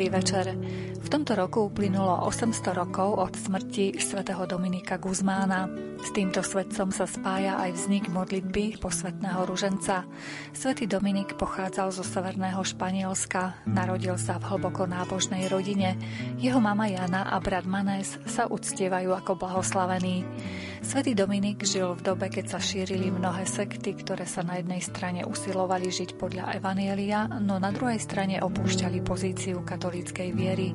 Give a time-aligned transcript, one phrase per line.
[0.00, 0.56] Dobrý večer.
[1.10, 5.66] Tomto roku uplynulo 800 rokov od smrti svätého Dominika Guzmána.
[5.98, 10.06] S týmto svetcom sa spája aj vznik modlitby posvetného ruženca.
[10.54, 15.98] Svetý Dominik pochádzal zo severného Španielska, narodil sa v hlboko nábožnej rodine.
[16.38, 20.22] Jeho mama Jana a brat Manes sa uctievajú ako blahoslavení.
[20.80, 25.28] Svetý Dominik žil v dobe, keď sa šírili mnohé sekty, ktoré sa na jednej strane
[25.28, 30.72] usilovali žiť podľa Evanielia, no na druhej strane opúšťali pozíciu katolíckej viery.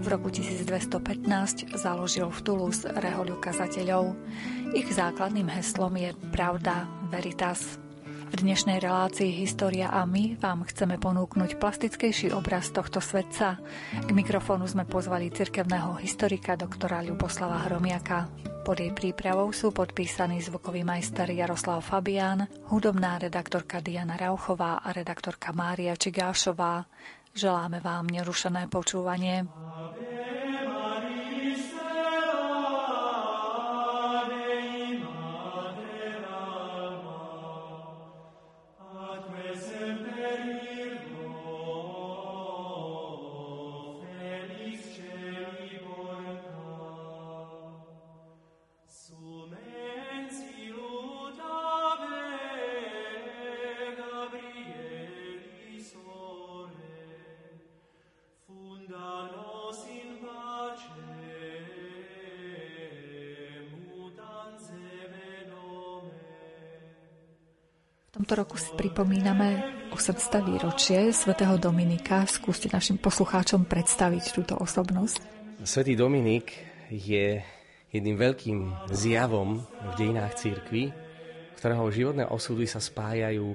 [0.00, 4.16] V roku 1215 založil v Toulouse rehoľu kazateľov.
[4.72, 7.80] Ich základným heslom je Pravda, Veritas.
[8.30, 13.58] V dnešnej relácii História a my vám chceme ponúknuť plastickejší obraz tohto svetca.
[14.06, 18.30] K mikrofónu sme pozvali cirkevného historika doktora Ľuboslava Hromiaka.
[18.62, 25.50] Pod jej prípravou sú podpísaní zvukový majster Jaroslav Fabián, hudobná redaktorka Diana Rauchová a redaktorka
[25.50, 26.86] Mária Čigášová.
[27.34, 29.46] Želáme vám nerušené počúvanie.
[68.10, 69.62] Tomto roku si pripomíname
[69.94, 72.26] 800 výročie svätého Dominika.
[72.26, 75.22] Skúste našim poslucháčom predstaviť túto osobnosť.
[75.62, 76.50] Svetý Dominik
[76.90, 77.38] je
[77.94, 78.58] jedným veľkým
[78.90, 80.90] zjavom v dejinách církvy,
[81.54, 83.54] ktorého životné osudy sa spájajú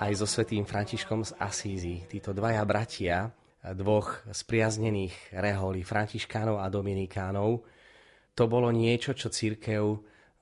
[0.00, 2.08] aj so svetým Františkom z Asízy.
[2.08, 7.68] Títo dvaja bratia, dvoch spriaznených reholí, Františkánov a Dominikánov,
[8.32, 9.82] to bolo niečo, čo církev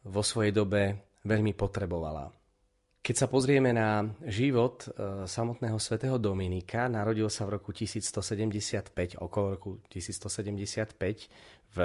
[0.07, 0.83] vo svojej dobe
[1.27, 2.42] veľmi potrebovala.
[3.03, 9.47] Keď sa pozrieme na život e, samotného svätého Dominika, narodil sa v roku 1175, okolo
[9.59, 10.95] roku 1175
[11.75, 11.79] v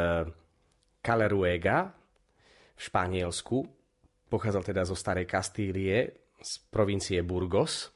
[1.02, 1.90] Caleruega
[2.78, 3.66] v Španielsku.
[4.30, 7.90] Pochádzal teda zo starej Kastílie, z provincie Burgos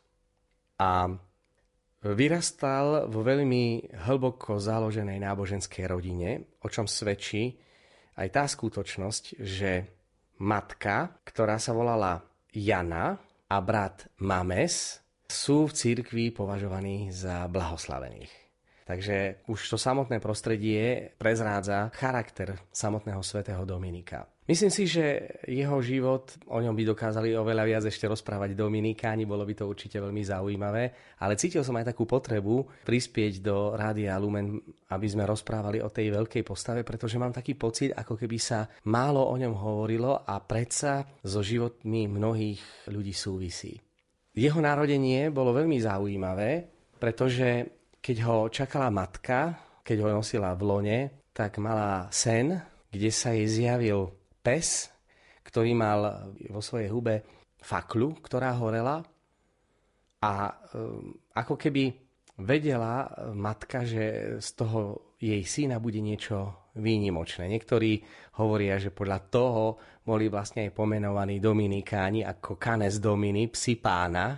[0.81, 1.13] a
[2.01, 7.53] vyrastal vo veľmi hlboko založenej náboženskej rodine, o čom svedčí
[8.17, 9.85] aj tá skutočnosť, že
[10.41, 18.31] matka, ktorá sa volala Jana a brat Mames sú v cirkvi považovaní za blahoslavených.
[18.87, 24.27] Takže už to samotné prostredie prezrádza charakter samotného svätého Dominika.
[24.41, 29.45] Myslím si, že jeho život, o ňom by dokázali oveľa viac ešte rozprávať Dominikáni, bolo
[29.45, 34.57] by to určite veľmi zaujímavé, ale cítil som aj takú potrebu prispieť do Rádia Lumen,
[34.89, 39.29] aby sme rozprávali o tej veľkej postave, pretože mám taký pocit, ako keby sa málo
[39.29, 43.77] o ňom hovorilo a predsa so životmi mnohých ľudí súvisí.
[44.33, 46.65] Jeho narodenie bolo veľmi zaujímavé,
[46.97, 47.69] pretože
[48.01, 49.53] keď ho čakala matka,
[49.85, 50.99] keď ho nosila v lone,
[51.29, 52.57] tak mala sen,
[52.89, 54.89] kde sa jej zjavil pes,
[55.45, 57.21] ktorý mal vo svojej hube
[57.61, 59.05] faklu, ktorá horela
[60.21, 60.33] a
[60.77, 61.93] um, ako keby
[62.41, 67.45] vedela matka, že z toho jej syna bude niečo výnimočné.
[67.45, 68.01] Niektorí
[68.41, 69.63] hovoria, že podľa toho
[70.01, 74.37] boli vlastne aj pomenovaní Dominikáni ako Canes Domini, psi pána,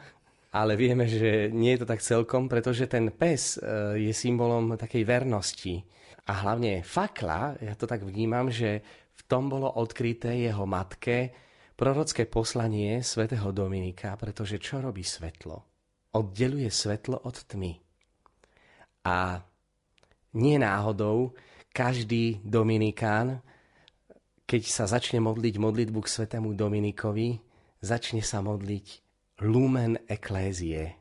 [0.53, 5.03] ale vieme, že nie je to tak celkom, pretože ten pes uh, je symbolom takej
[5.07, 5.79] vernosti.
[6.23, 8.79] A hlavne fakla, ja to tak vnímam, že
[9.27, 11.33] tom bolo odkryté jeho matke
[11.73, 15.57] prorocké poslanie svätého Dominika, pretože čo robí svetlo?
[16.13, 17.73] Oddeluje svetlo od tmy.
[19.09, 19.41] A
[20.37, 21.33] nie náhodou
[21.73, 23.41] každý Dominikán,
[24.45, 27.41] keď sa začne modliť modlitbu k svetému Dominikovi,
[27.81, 28.87] začne sa modliť
[29.41, 30.93] lumen eklézie,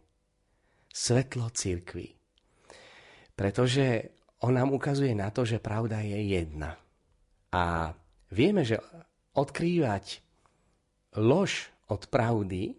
[0.89, 2.17] svetlo cirkvy.
[3.37, 4.09] Pretože
[4.43, 6.75] on nám ukazuje na to, že pravda je jedna.
[7.53, 7.93] A
[8.33, 8.81] Vieme, že
[9.37, 10.25] odkrývať
[11.21, 12.73] lož od pravdy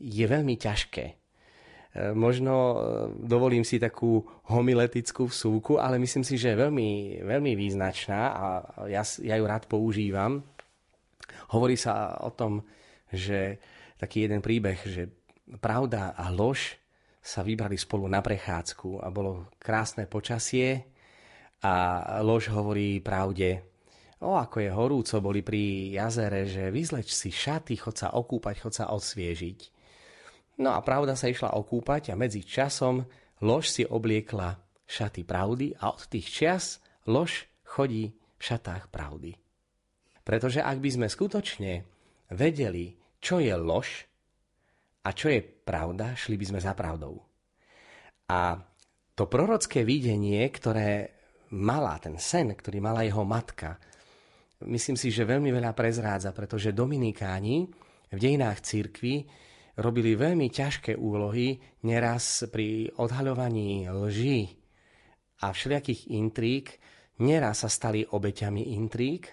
[0.00, 1.04] je veľmi ťažké.
[1.04, 1.14] E,
[2.16, 2.76] možno e,
[3.28, 8.44] dovolím si takú homiletickú vsúku, ale myslím si, že je veľmi, veľmi význačná a
[8.88, 10.40] ja, ja ju rád používam.
[11.52, 12.64] Hovorí sa o tom,
[13.12, 13.60] že
[14.00, 15.12] taký jeden príbeh, že
[15.60, 16.80] pravda a lož
[17.20, 20.88] sa vybrali spolu na prechádzku a bolo krásne počasie
[21.60, 23.69] a lož hovorí pravde,
[24.20, 28.74] O, ako je horúco boli pri jazere, že vyzleč si šaty, chod sa okúpať, chod
[28.76, 29.58] sa osviežiť.
[30.60, 33.00] No a pravda sa išla okúpať a medzi časom
[33.40, 39.32] lož si obliekla šaty pravdy a od tých čias lož chodí v šatách pravdy.
[40.20, 41.72] Pretože ak by sme skutočne
[42.36, 42.92] vedeli,
[43.24, 44.04] čo je lož
[45.00, 47.24] a čo je pravda, šli by sme za pravdou.
[48.28, 48.60] A
[49.16, 51.08] to prorocké videnie, ktoré
[51.56, 53.80] mala, ten sen, ktorý mala jeho matka,
[54.66, 57.64] myslím si, že veľmi veľa prezrádza, pretože Dominikáni
[58.10, 59.24] v dejinách církvy
[59.80, 64.50] robili veľmi ťažké úlohy, neraz pri odhaľovaní lží
[65.40, 66.66] a všelijakých intrík,
[67.24, 69.32] neraz sa stali obeťami intrík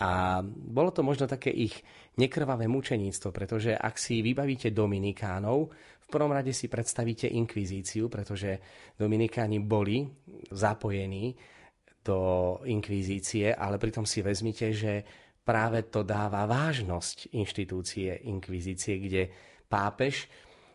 [0.00, 1.74] a bolo to možno také ich
[2.16, 8.58] nekrvavé mučeníctvo, pretože ak si vybavíte Dominikánov, v prvom rade si predstavíte inkvizíciu, pretože
[8.96, 10.06] Dominikáni boli
[10.50, 11.36] zapojení
[12.00, 15.04] do inkvizície, ale pritom si vezmite, že
[15.44, 19.22] práve to dáva vážnosť inštitúcie inkvizície, kde
[19.68, 20.28] pápež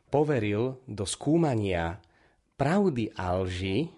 [0.10, 1.98] poveril do skúmania
[2.56, 3.90] pravdy a lži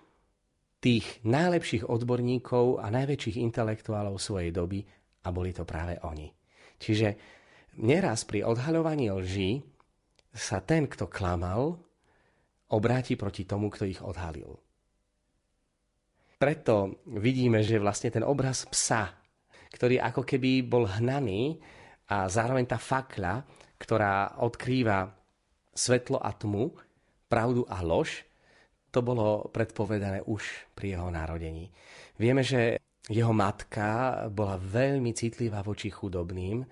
[0.77, 4.85] tých najlepších odborníkov a najväčších intelektuálov svojej doby
[5.25, 6.29] a boli to práve oni.
[6.77, 7.07] Čiže
[7.81, 9.62] neraz pri odhaľovaní lží
[10.31, 11.81] sa ten, kto klamal,
[12.69, 14.53] obráti proti tomu, kto ich odhalil.
[16.38, 19.18] Preto vidíme, že vlastne ten obraz psa,
[19.74, 21.57] ktorý ako keby bol hnaný
[22.13, 23.42] a zároveň tá fakla,
[23.81, 25.10] ktorá odkrýva
[25.74, 26.78] svetlo a tmu,
[27.25, 28.25] pravdu a lož,
[28.94, 30.42] to bolo predpovedané už
[30.74, 31.69] pri jeho narodení.
[32.18, 36.66] Vieme, že jeho matka bola veľmi citlivá voči chudobným.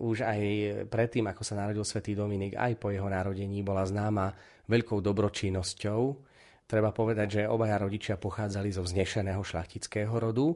[0.00, 0.40] Už aj
[0.86, 4.30] predtým, ako sa narodil svätý Dominik, aj po jeho narodení bola známa
[4.70, 6.29] veľkou dobročinnosťou.
[6.70, 10.54] Treba povedať, že obaja rodičia pochádzali zo vznešeného šlachtického rodu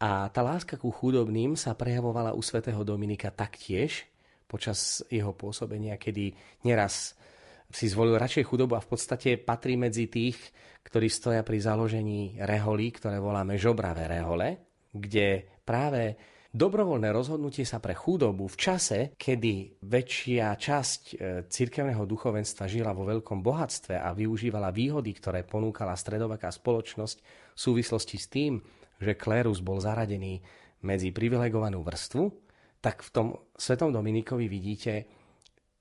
[0.00, 4.08] a tá láska ku chudobným sa prejavovala u svätého Dominika taktiež,
[4.48, 6.32] počas jeho pôsobenia, kedy
[6.64, 7.12] neraz
[7.68, 10.40] si zvolil radšej chudobu a v podstate patrí medzi tých,
[10.88, 14.56] ktorí stoja pri založení reholí, ktoré voláme žobravé rehole,
[14.88, 16.16] kde práve
[16.52, 21.14] dobrovoľné rozhodnutie sa pre chudobu v čase, kedy väčšia časť e,
[21.48, 27.16] cirkevného duchovenstva žila vo veľkom bohatstve a využívala výhody, ktoré ponúkala stredoveká spoločnosť
[27.56, 28.52] v súvislosti s tým,
[29.00, 30.44] že klérus bol zaradený
[30.84, 32.24] medzi privilegovanú vrstvu,
[32.84, 33.26] tak v tom
[33.56, 35.06] Svetom Dominikovi vidíte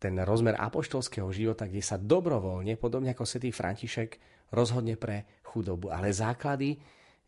[0.01, 4.17] ten rozmer apoštolského života, kde sa dobrovoľne, podobne ako svätý František,
[4.53, 5.93] rozhodne pre chudobu.
[5.93, 6.77] Ale základy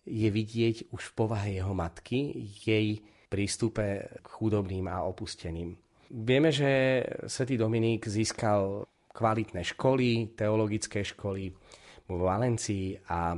[0.04, 2.34] je vidieť už v povahe jeho matky,
[2.66, 3.02] jej
[3.34, 5.74] prístupe k chudobným a opusteným.
[6.14, 11.50] Vieme, že svätý Dominik získal kvalitné školy, teologické školy
[12.06, 13.34] vo Valencii a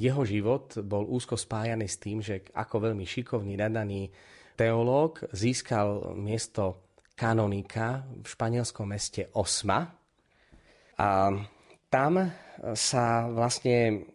[0.00, 4.08] jeho život bol úzko spájaný s tým, že ako veľmi šikovný, nadaný
[4.56, 9.86] teológ získal miesto kanonika v španielskom meste Osma
[10.96, 11.08] a
[11.92, 12.12] tam
[12.74, 14.08] sa vlastne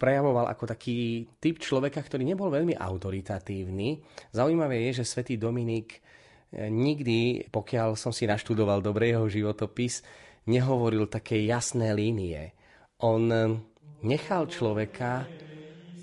[0.00, 4.00] prejavoval ako taký typ človeka, ktorý nebol veľmi autoritatívny.
[4.32, 10.00] Zaujímavé je, že svätý Dominik eh, nikdy, pokiaľ som si naštudoval dobre jeho životopis,
[10.48, 12.56] nehovoril také jasné línie.
[13.04, 13.52] On eh,
[14.00, 15.28] nechal človeka,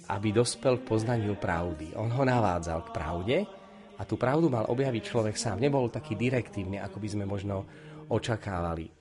[0.08, 1.98] aby dospel k poznaniu pravdy.
[1.98, 3.38] On ho navádzal k pravde
[3.98, 5.60] a tú pravdu mal objaviť človek sám.
[5.60, 7.66] Nebol taký direktívny, ako by sme možno
[8.08, 8.97] očakávali.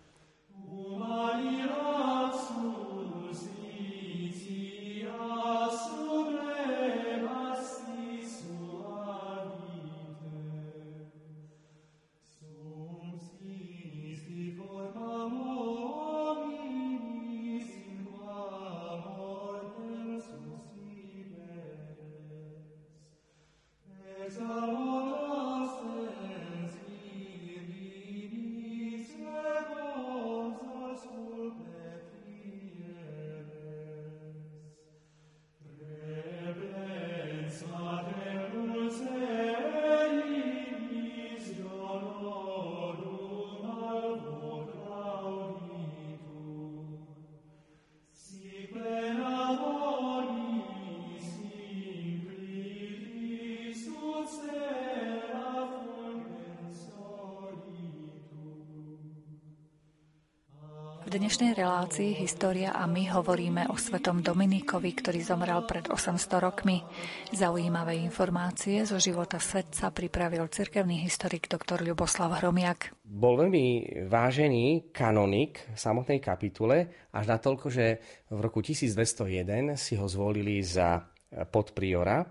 [61.26, 66.86] Dnešnej relácii História a my hovoríme o svetom Dominikovi, ktorý zomrel pred 800 rokmi.
[67.34, 71.82] Zaujímavé informácie zo života svetca pripravil cirkevný historik dr.
[71.82, 72.94] Ľuboslav Hromiak.
[73.02, 73.66] Bol veľmi
[74.06, 77.98] vážený kanonik v samotnej kapitule, až na toľko, že
[78.30, 81.10] v roku 1201 si ho zvolili za
[81.50, 82.22] podpriora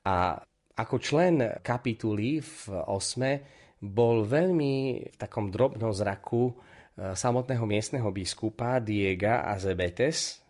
[0.00, 0.40] a
[0.72, 3.44] ako člen kapituly v osme
[3.84, 4.72] bol veľmi
[5.12, 10.44] v takom drobnom zraku samotného miestneho biskupa Diega Azebetes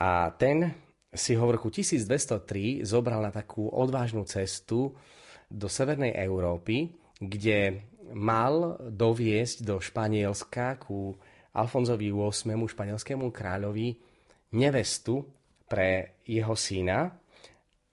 [0.00, 0.72] A ten
[1.12, 4.96] si ho v roku 1203 zobral na takú odvážnu cestu
[5.50, 6.88] do Severnej Európy,
[7.20, 7.84] kde
[8.16, 11.12] mal doviesť do Španielska ku
[11.52, 13.92] Alfonzovi VIII, španielskému kráľovi,
[14.56, 15.26] nevestu
[15.68, 17.10] pre jeho syna.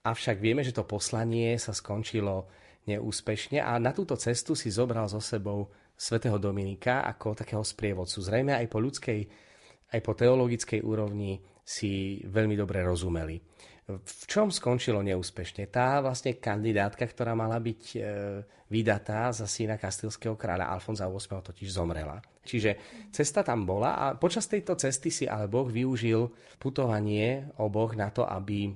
[0.06, 2.48] Avšak vieme, že to poslanie sa skončilo
[2.88, 8.22] neúspešne a na túto cestu si zobral so sebou svätého Dominika ako takého sprievodcu.
[8.22, 9.20] Zrejme aj po ľudskej,
[9.90, 13.36] aj po teologickej úrovni si veľmi dobre rozumeli.
[13.88, 15.66] V čom skončilo neúspešne?
[15.72, 17.98] Tá vlastne kandidátka, ktorá mala byť e,
[18.68, 22.20] vydatá za syna kastilského kráľa Alfonza VIII totiž zomrela.
[22.44, 22.76] Čiže
[23.08, 26.28] cesta tam bola a počas tejto cesty si ale Boh využil
[26.60, 28.68] putovanie oboch na to, aby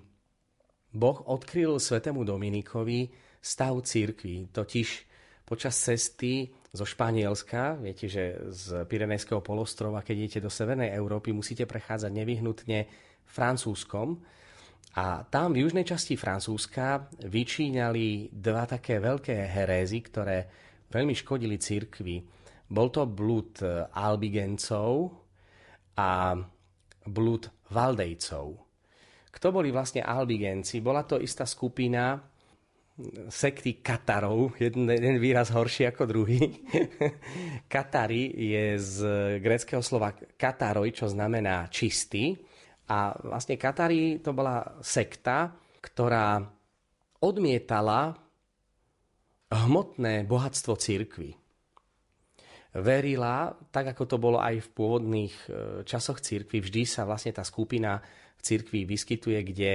[0.93, 4.49] Boh odkryl svetému Dominikovi stav církvy.
[4.49, 4.89] Totiž
[5.45, 11.69] počas cesty zo Španielska, viete, že z Pirenejského polostrova, keď idete do Severnej Európy, musíte
[11.69, 12.89] prechádzať nevyhnutne
[13.29, 14.17] Francúzskom.
[14.97, 20.49] A tam v južnej časti Francúzska vyčíňali dva také veľké herézy, ktoré
[20.89, 22.25] veľmi škodili cirkvi.
[22.73, 23.61] Bol to blúd
[23.93, 25.13] Albigencov
[26.01, 26.41] a
[27.05, 28.47] blúd Valdejcov.
[29.29, 30.81] Kto boli vlastne Albigenci?
[30.81, 32.32] Bola to istá skupina
[33.33, 36.61] sekty Katarov, jeden, jeden výraz horší ako druhý.
[37.73, 38.97] Katari je z
[39.41, 42.37] greckého slova kataroj, čo znamená čistý.
[42.93, 46.45] A vlastne Katari to bola sekta, ktorá
[47.25, 48.13] odmietala
[49.49, 51.33] hmotné bohatstvo církvy.
[52.73, 55.49] Verila, tak ako to bolo aj v pôvodných e,
[55.85, 59.71] časoch církvy, vždy sa vlastne tá skupina v církvi vyskytuje, kde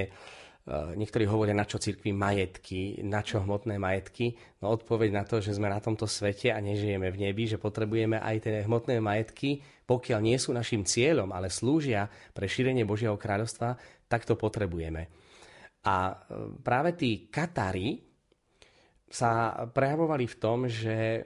[0.68, 4.36] niektorí hovoria, na čo cirkvi majetky, na čo hmotné majetky.
[4.60, 8.20] No odpoveď na to, že sme na tomto svete a nežijeme v nebi, že potrebujeme
[8.20, 12.04] aj tie hmotné majetky, pokiaľ nie sú našim cieľom, ale slúžia
[12.36, 13.80] pre šírenie Božieho kráľovstva,
[14.12, 15.08] tak to potrebujeme.
[15.88, 16.16] A eh,
[16.60, 18.04] práve tí Katári
[19.08, 21.24] sa prejavovali v tom, že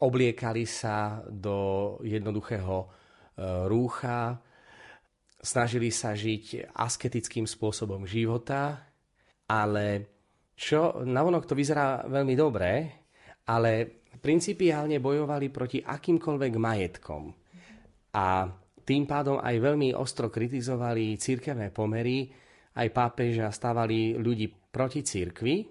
[0.00, 4.40] obliekali sa do jednoduchého eh, rúcha,
[5.42, 8.78] snažili sa žiť asketickým spôsobom života,
[9.50, 10.06] ale
[10.54, 12.70] čo navonok to vyzerá veľmi dobre,
[13.50, 17.22] ale principiálne bojovali proti akýmkoľvek majetkom.
[18.14, 18.46] A
[18.86, 22.30] tým pádom aj veľmi ostro kritizovali církevné pomery,
[22.78, 25.66] aj pápeža stávali ľudí proti církvi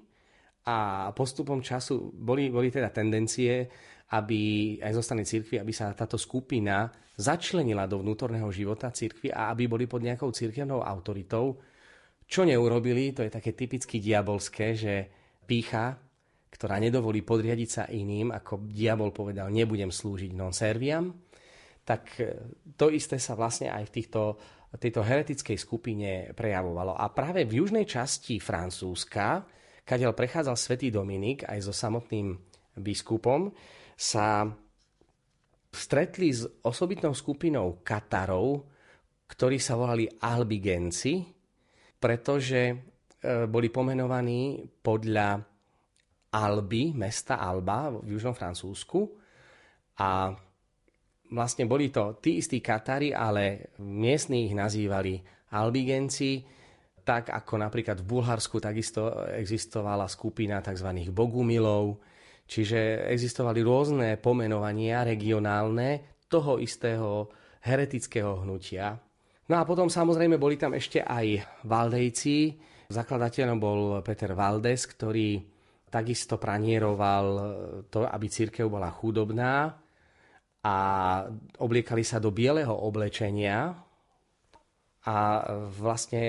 [0.68, 3.66] a postupom času boli, boli teda tendencie,
[4.12, 4.42] aby
[4.84, 9.72] aj zo strany církvy, aby sa táto skupina začlenila do vnútorného života cirkvi a aby
[9.72, 11.56] boli pod nejakou cirkevnou autoritou.
[12.28, 14.94] Čo neurobili, to je také typicky diabolské, že
[15.48, 15.96] pícha,
[16.52, 21.12] ktorá nedovolí podriadiť sa iným, ako diabol povedal, nebudem slúžiť non serviam,
[21.88, 22.24] tak e,
[22.76, 24.22] to isté sa vlastne aj v týchto,
[24.76, 26.96] tejto heretickej skupine prejavovalo.
[27.00, 29.44] A práve v južnej časti Francúzska,
[29.84, 32.36] kadiaľ prechádzal svätý Dominik aj so samotným
[32.80, 33.52] biskupom,
[33.96, 34.48] sa
[35.72, 38.68] stretli s osobitnou skupinou Katarov,
[39.32, 41.24] ktorí sa volali Albigenci,
[41.96, 42.76] pretože e,
[43.48, 45.40] boli pomenovaní podľa
[46.32, 49.00] Alby, mesta Alba v južnom Francúzsku.
[50.00, 50.32] A
[51.32, 55.20] vlastne boli to tí istí Katári, ale miestni ich nazývali
[55.56, 56.44] Albigenci,
[57.04, 61.12] tak ako napríklad v Bulharsku takisto existovala skupina tzv.
[61.12, 62.00] bogumilov,
[62.52, 67.32] Čiže existovali rôzne pomenovania regionálne toho istého
[67.64, 69.00] heretického hnutia.
[69.48, 72.60] No a potom samozrejme boli tam ešte aj Valdejci.
[72.92, 75.40] Zakladateľom bol Peter Valdes, ktorý
[75.88, 77.26] takisto pranieroval
[77.88, 79.72] to, aby církev bola chudobná
[80.64, 80.76] a
[81.64, 83.72] obliekali sa do bieleho oblečenia,
[85.02, 85.42] a
[85.82, 86.22] vlastne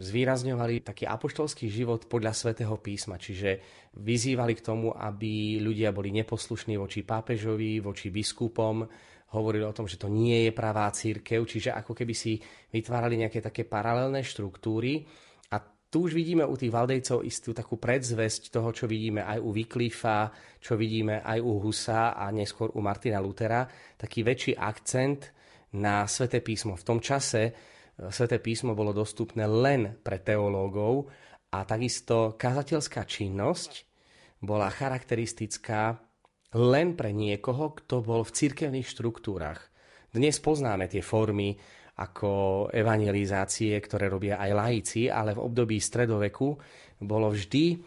[0.00, 3.60] zvýrazňovali taký apoštolský život podľa svätého písma, čiže
[4.00, 8.88] vyzývali k tomu, aby ľudia boli neposlušní voči pápežovi, voči biskupom,
[9.36, 12.40] hovorili o tom, že to nie je pravá církev, čiže ako keby si
[12.72, 15.04] vytvárali nejaké také paralelné štruktúry.
[15.52, 19.52] A tu už vidíme u tých Valdejcov istú takú predzvesť toho, čo vidíme aj u
[19.52, 23.68] Wycliffa, čo vidíme aj u Husa a neskôr u Martina Lutera,
[24.00, 25.28] taký väčší akcent
[25.76, 26.78] na sväté písmo.
[26.78, 31.06] V tom čase Sveté písmo bolo dostupné len pre teológov
[31.54, 33.86] a takisto kazateľská činnosť
[34.42, 36.02] bola charakteristická
[36.58, 39.70] len pre niekoho, kto bol v cirkevných štruktúrach.
[40.10, 41.54] Dnes poznáme tie formy
[41.94, 46.58] ako evangelizácie, ktoré robia aj laici, ale v období stredoveku
[46.98, 47.78] bolo vždy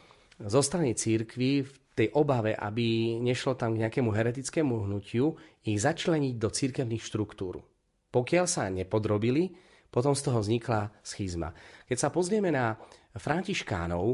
[0.47, 5.35] zo strany církvy v tej obave, aby nešlo tam k nejakému heretickému hnutiu,
[5.67, 7.59] ich začleniť do cirkevných štruktúr.
[8.07, 11.55] Pokiaľ sa nepodrobili, Potom z toho vznikla schizma.
[11.87, 12.75] Keď sa pozrieme na
[13.15, 14.05] františkánov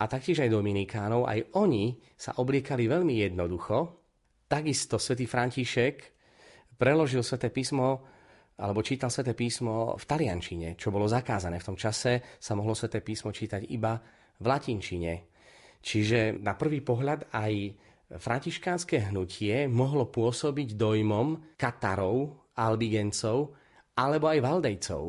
[0.00, 3.76] a taktiež aj dominikánov, aj oni sa obliekali veľmi jednoducho.
[4.48, 5.96] Takisto svätý František
[6.78, 8.06] preložil sväté písmo
[8.60, 11.56] alebo čítal sväté písmo v taliančine, čo bolo zakázané.
[11.60, 13.96] V tom čase sa mohlo sväté písmo čítať iba
[14.36, 15.12] v latinčine.
[15.80, 17.52] Čiže na prvý pohľad aj
[18.20, 23.56] františkánske hnutie mohlo pôsobiť dojmom katarov, albigencov
[23.96, 25.02] alebo aj valdejcov.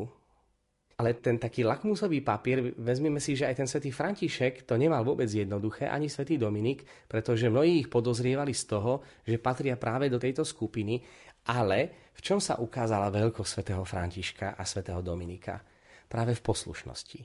[1.02, 5.26] Ale ten taký lakmusový papier, vezmeme si, že aj ten svätý František to nemal vôbec
[5.26, 10.46] jednoduché, ani svätý Dominik, pretože mnohí ich podozrievali z toho, že patria práve do tejto
[10.46, 11.02] skupiny,
[11.50, 15.58] ale v čom sa ukázala veľkosť svätého Františka a svätého Dominika?
[16.06, 17.20] Práve v poslušnosti.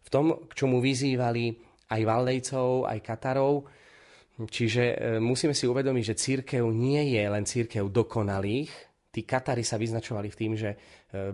[0.00, 1.52] V tom, k čomu vyzývali
[1.94, 3.68] aj Valdejcov, aj Katarov,
[4.48, 9.76] čiže e, musíme si uvedomiť, že církev nie je len církev dokonalých, tí Katari sa
[9.76, 10.76] vyznačovali v tým, že e,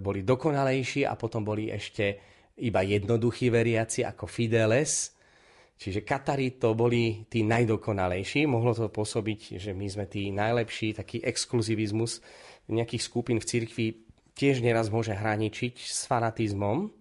[0.00, 2.18] boli dokonalejší a potom boli ešte
[2.60, 5.12] iba jednoduchí veriaci ako Fideles.
[5.76, 8.48] Čiže Katari to boli tí najdokonalejší.
[8.48, 12.24] Mohlo to pôsobiť, že my sme tí najlepší, taký exkluzivizmus
[12.66, 13.86] nejakých skupín v cirkvi
[14.36, 16.92] tiež neraz môže hraničiť s fanatizmom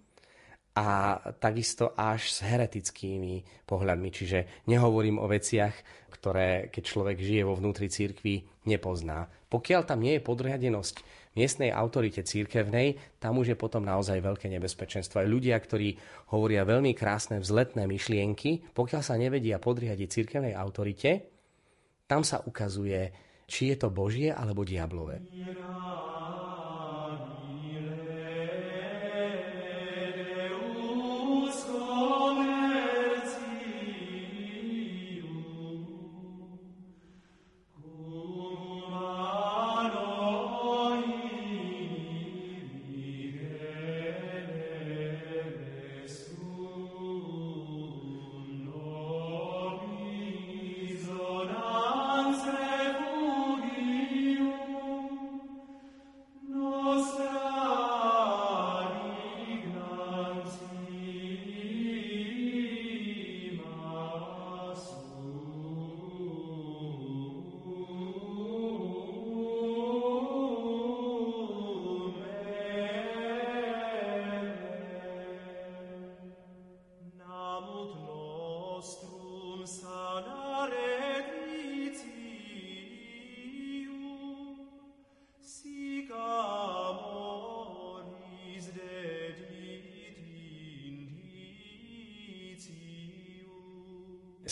[0.75, 4.09] a takisto až s heretickými pohľadmi.
[4.11, 5.75] Čiže nehovorím o veciach,
[6.11, 9.27] ktoré keď človek žije vo vnútri cirkvi, nepozná.
[9.55, 10.95] Pokiaľ tam nie je podriadenosť
[11.39, 15.23] miestnej autorite církevnej, tam už je potom naozaj veľké nebezpečenstvo.
[15.23, 15.95] Aj ľudia, ktorí
[16.35, 21.31] hovoria veľmi krásne vzletné myšlienky, pokiaľ sa nevedia podriadiť církevnej autorite,
[22.03, 23.15] tam sa ukazuje,
[23.47, 25.23] či je to Božie alebo diablové.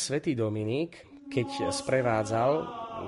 [0.03, 2.51] Svätý Dominik, keď sprevádzal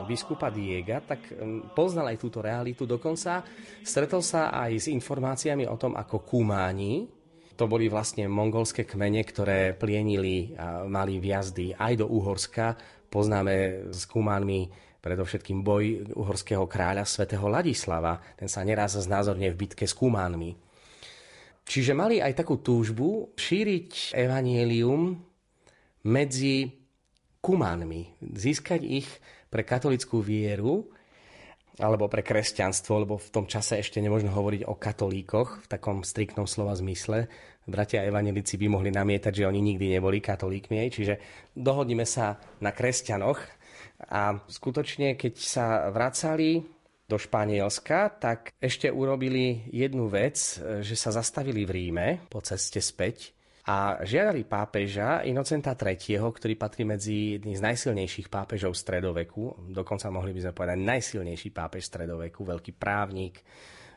[0.08, 2.88] biskupa Diega, tak mm, poznal aj túto realitu.
[2.88, 3.44] Dokonca
[3.84, 7.08] stretol sa aj s informáciami o tom, ako Kumáni,
[7.56, 12.76] to boli vlastne mongolské kmene, ktoré plienili a mali vjazdy aj do Uhorska.
[13.08, 14.68] Poznáme s Kumánmi
[15.00, 18.20] predovšetkým boj uhorského kráľa svätého Ladislava.
[18.36, 20.52] Ten sa neraz znázorne v bitke s Kumánmi.
[21.64, 25.16] Čiže mali aj takú túžbu šíriť evanielium
[26.12, 26.85] medzi
[27.46, 29.06] kumánmi, získať ich
[29.54, 30.90] pre katolickú vieru
[31.78, 36.50] alebo pre kresťanstvo, lebo v tom čase ešte nemôžno hovoriť o katolíkoch v takom striktnom
[36.50, 37.30] slova zmysle.
[37.70, 41.22] Bratia evanelici by mohli namietať, že oni nikdy neboli katolíkmi, čiže
[41.54, 43.38] dohodnime sa na kresťanoch.
[44.10, 46.64] A skutočne, keď sa vracali
[47.06, 53.35] do Španielska, tak ešte urobili jednu vec, že sa zastavili v Ríme po ceste späť
[53.66, 60.38] a žiadali pápeža Inocenta III., ktorý patrí medzi jedných z najsilnejších pápežov stredoveku, dokonca mohli
[60.38, 63.42] by sme povedať najsilnejší pápež stredoveku, veľký právnik,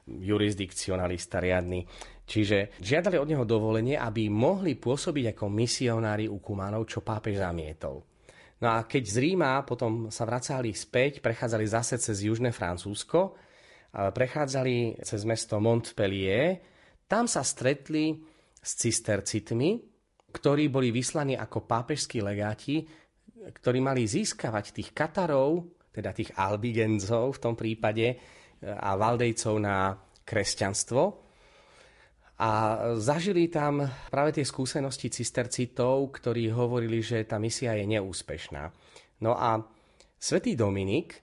[0.08, 1.84] jurisdikcionalista riadny.
[2.24, 8.00] Čiže žiadali od neho dovolenie, aby mohli pôsobiť ako misionári u Kumánov, čo pápež zamietol.
[8.64, 13.36] No a keď z Ríma potom sa vracali späť, prechádzali zase cez južné Francúzsko,
[13.92, 16.56] prechádzali cez mesto Montpellier,
[17.04, 18.16] tam sa stretli
[18.68, 19.80] s cistercitmi,
[20.28, 22.84] ktorí boli vyslaní ako pápežskí legáti,
[23.48, 28.20] ktorí mali získavať tých Katarov, teda tých Albigenzov v tom prípade,
[28.60, 31.02] a Valdejcov na kresťanstvo.
[32.38, 32.50] A
[33.00, 38.68] zažili tam práve tie skúsenosti cistercitov, ktorí hovorili, že tá misia je neúspešná.
[39.24, 39.64] No a
[40.20, 41.18] svätý Dominik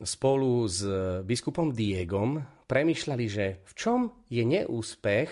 [0.00, 0.82] spolu s
[1.22, 5.30] biskupom Diegom premyšľali, že v čom je neúspech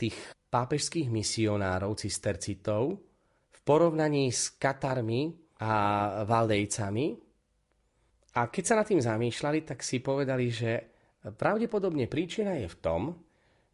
[0.00, 0.16] tých
[0.48, 2.96] pápežských misionárov cistercitov
[3.52, 5.72] v porovnaní s Katarmi a
[6.24, 7.06] Valdejcami.
[8.38, 10.72] A keď sa nad tým zamýšľali, tak si povedali, že
[11.36, 13.02] pravdepodobne príčina je v tom,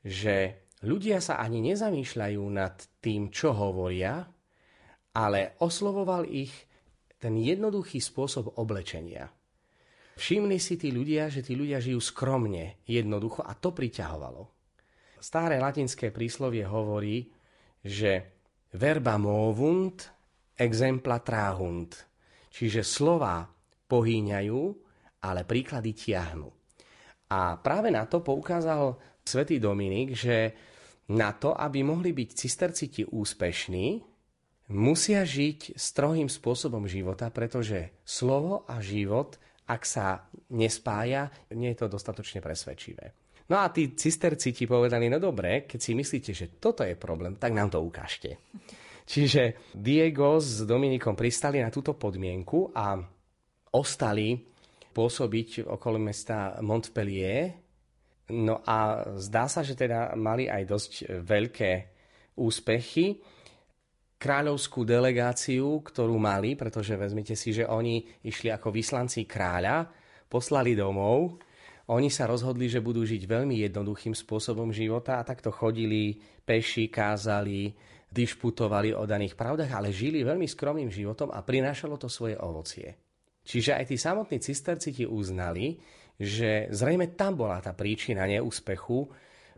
[0.03, 4.25] že ľudia sa ani nezamýšľajú nad tým, čo hovoria,
[5.15, 6.53] ale oslovoval ich
[7.21, 9.31] ten jednoduchý spôsob oblečenia.
[10.15, 14.54] Všimli si tí ľudia, že tí ľudia žijú skromne, jednoducho a to priťahovalo.
[15.25, 17.25] Staré latinské príslovie hovorí,
[17.81, 18.45] že
[18.77, 20.13] verba movunt,
[20.53, 21.97] exempla trahunt,
[22.53, 23.49] čiže slova
[23.89, 24.61] pohýňajú,
[25.25, 26.53] ale príklady tiahnu.
[27.33, 30.53] A práve na to poukázal svätý Dominik, že
[31.09, 34.05] na to, aby mohli byť cisterciti úspešní,
[34.77, 41.89] musia žiť strohým spôsobom života, pretože slovo a život ak sa nespája, nie je to
[41.89, 43.24] dostatočne presvedčivé.
[43.45, 47.37] No a tí cisterci ti povedali, no dobre, keď si myslíte, že toto je problém,
[47.37, 48.41] tak nám to ukážte.
[49.11, 52.97] Čiže Diego s Dominikom pristali na túto podmienku a
[53.77, 54.41] ostali
[54.97, 57.53] pôsobiť okolo mesta Montpellier.
[58.33, 61.73] No a zdá sa, že teda mali aj dosť veľké
[62.41, 63.21] úspechy
[64.17, 69.85] kráľovskú delegáciu, ktorú mali, pretože vezmite si, že oni išli ako vyslanci kráľa,
[70.33, 71.44] poslali domov,
[71.91, 77.77] oni sa rozhodli, že budú žiť veľmi jednoduchým spôsobom života a takto chodili, peši, kázali,
[78.09, 82.97] dišputovali o daných pravdách, ale žili veľmi skromným životom a prinášalo to svoje ovocie.
[83.45, 85.77] Čiže aj tí samotní cisterci ti uznali,
[86.17, 89.05] že zrejme tam bola tá príčina neúspechu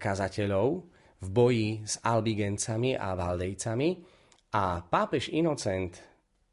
[0.00, 0.82] kazateľov
[1.22, 4.16] v boji s albigencami a valdejcami,
[4.56, 6.00] a pápež Inocent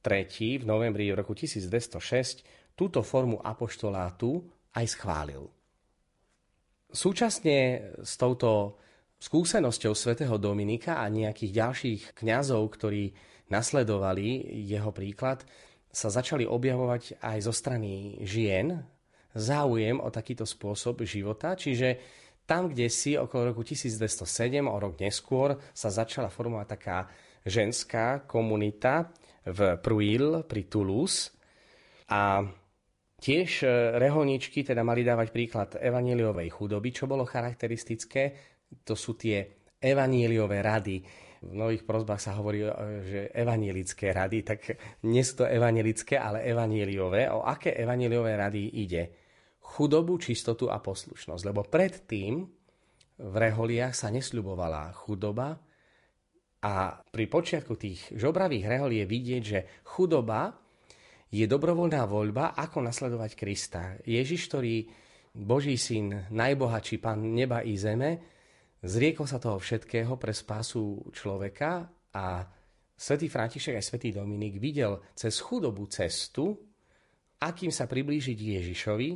[0.03, 4.43] III v novembri roku 1206 túto formu apoštolátu
[4.75, 5.47] aj schválil.
[6.93, 8.77] Súčasne s touto
[9.17, 13.09] skúsenosťou svätého Dominika a nejakých ďalších kňazov, ktorí
[13.49, 15.41] nasledovali jeho príklad,
[15.89, 18.85] sa začali objavovať aj zo strany žien.
[19.33, 21.97] Záujem o takýto spôsob života, čiže
[22.45, 27.09] tam, kde si okolo roku 1207, o rok neskôr, sa začala formovať taká
[27.41, 29.09] ženská komunita
[29.49, 31.33] v Pruil pri Toulouse.
[32.13, 32.45] A
[33.23, 38.35] tiež e, reholničky teda mali dávať príklad evaníliovej chudoby, čo bolo charakteristické,
[38.83, 39.47] to sú tie
[39.79, 40.97] evaníliové rady.
[41.43, 42.71] V mnohých prozbách sa hovorí, e,
[43.07, 44.59] že evanílické rady, tak
[45.07, 47.31] nie sú to evanílické, ale evaníliové.
[47.31, 49.03] O aké evaníliové rady ide?
[49.63, 51.43] Chudobu, čistotu a poslušnosť.
[51.47, 52.43] Lebo predtým
[53.23, 55.55] v reholiach sa nesľubovala chudoba,
[56.63, 60.62] a pri počiatku tých žobravých rehol je vidieť, že chudoba
[61.33, 63.97] je dobrovoľná voľba, ako nasledovať Krista.
[64.05, 64.85] Ježiš, ktorý
[65.33, 68.21] Boží syn, najbohatší pán neba i zeme,
[68.85, 72.45] zriekol sa toho všetkého pre spásu človeka a
[72.93, 76.53] svätý František aj svätý Dominik videl cez chudobu cestu,
[77.41, 79.09] akým sa priblížiť Ježišovi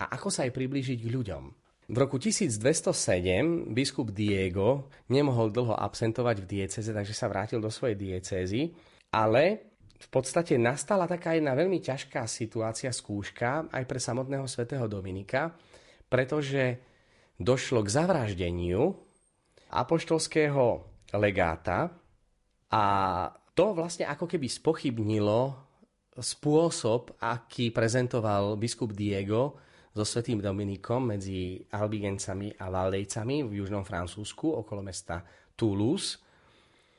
[0.00, 1.44] a ako sa aj priblížiť k ľuďom.
[1.88, 7.96] V roku 1207 biskup Diego nemohol dlho absentovať v dieceze, takže sa vrátil do svojej
[7.96, 8.72] diecézy,
[9.12, 9.67] ale
[9.98, 15.50] v podstate nastala taká jedna veľmi ťažká situácia, skúška aj pre samotného svätého Dominika,
[16.06, 16.78] pretože
[17.38, 18.94] došlo k zavraždeniu
[19.74, 20.86] apoštolského
[21.18, 21.90] legáta
[22.70, 22.84] a
[23.58, 25.56] to vlastne ako keby spochybnilo
[26.18, 29.58] spôsob, aký prezentoval biskup Diego
[29.94, 35.26] so svetým Dominikom medzi Albigencami a Valdejcami v južnom Francúzsku okolo mesta
[35.58, 36.22] Toulouse.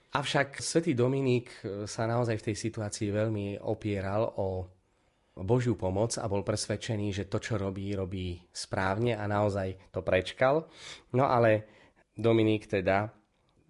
[0.10, 1.54] Avšak svätý Dominik
[1.86, 4.66] sa naozaj v tej situácii veľmi opieral o
[5.38, 10.66] Božiu pomoc a bol presvedčený, že to, čo robí, robí správne a naozaj to prečkal.
[11.14, 11.70] No ale
[12.18, 13.08] Dominik teda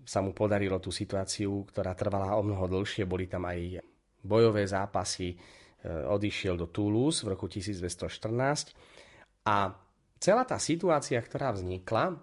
[0.07, 3.83] sa mu podarilo tú situáciu, ktorá trvala o mnoho dlhšie, boli tam aj
[4.25, 5.37] bojové zápasy, e,
[5.85, 8.73] odišiel do Toulouse v roku 1214
[9.45, 9.69] a
[10.17, 12.17] celá tá situácia, ktorá vznikla,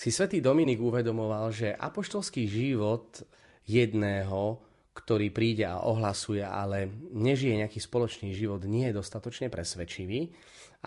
[0.00, 3.20] si svätý Dominik uvedomoval, že apoštolský život
[3.68, 4.56] jedného,
[4.96, 10.32] ktorý príde a ohlasuje, ale nežije nejaký spoločný život, nie je dostatočne presvedčivý.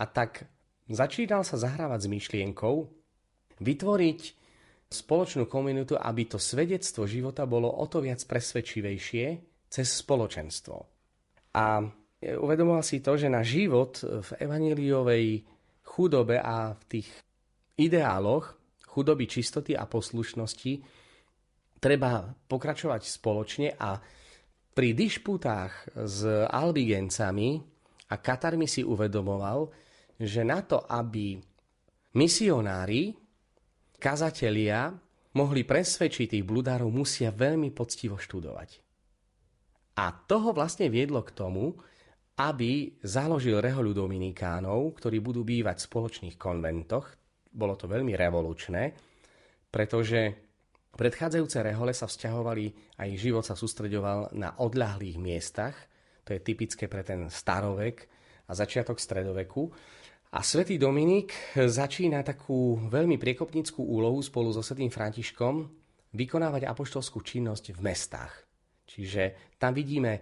[0.02, 0.50] A tak
[0.90, 2.74] začínal sa zahrávať s myšlienkou
[3.62, 4.20] vytvoriť
[4.90, 9.26] spoločnú komunitu, aby to svedectvo života bolo o to viac presvedčivejšie
[9.70, 10.76] cez spoločenstvo.
[11.54, 11.86] A
[12.18, 15.46] uvedomoval si to, že na život v evaníliovej
[15.86, 17.08] chudobe a v tých
[17.78, 18.63] ideáloch
[18.94, 21.02] chudoby, čistoty a poslušnosti
[21.82, 23.98] treba pokračovať spoločne a
[24.74, 27.60] pri dišputách s albigencami
[28.08, 29.68] a Katarmi si uvedomoval,
[30.18, 31.36] že na to, aby
[32.14, 33.14] misionári,
[33.98, 34.94] kazatelia
[35.34, 38.70] mohli presvedčiť tých bludárov, musia veľmi poctivo študovať.
[39.98, 41.74] A toho vlastne viedlo k tomu,
[42.34, 47.14] aby založil rehoľu Dominikánov, ktorí budú bývať v spoločných konventoch.
[47.54, 48.90] Bolo to veľmi revolučné,
[49.70, 50.34] pretože
[50.94, 55.74] predchádzajúce rehole sa vzťahovali, aj život sa sústreďoval na odľahlých miestach,
[56.26, 58.10] to je typické pre ten starovek
[58.48, 59.70] a začiatok stredoveku.
[60.34, 65.70] A svätý Dominik začína takú veľmi priekopnickú úlohu spolu so svätým Františkom
[66.10, 68.34] vykonávať apoštolskú činnosť v mestách.
[68.82, 70.18] Čiže tam vidíme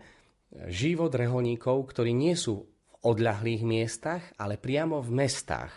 [0.69, 5.73] život reholníkov, ktorí nie sú v odľahlých miestach, ale priamo v mestách.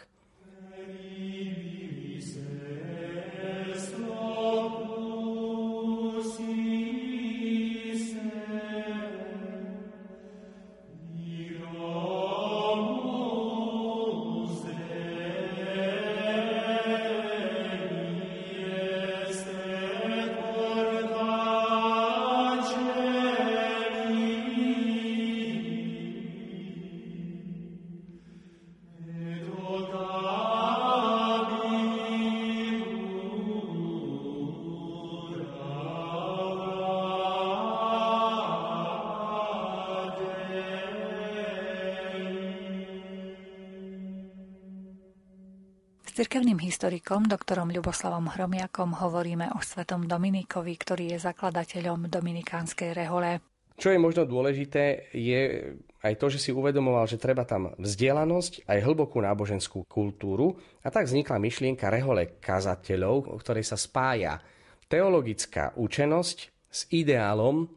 [46.16, 53.44] Cirkevným historikom doktorom Ľuboslavom Hromiakom hovoríme o svetom Dominikovi, ktorý je zakladateľom Dominikánskej rehole.
[53.76, 58.80] Čo je možno dôležité, je aj to, že si uvedomoval, že treba tam vzdelanosť aj
[58.88, 64.40] hlbokú náboženskú kultúru a tak vznikla myšlienka rehole kazateľov, o ktorej sa spája
[64.88, 66.38] teologická učenosť
[66.72, 67.68] s ideálom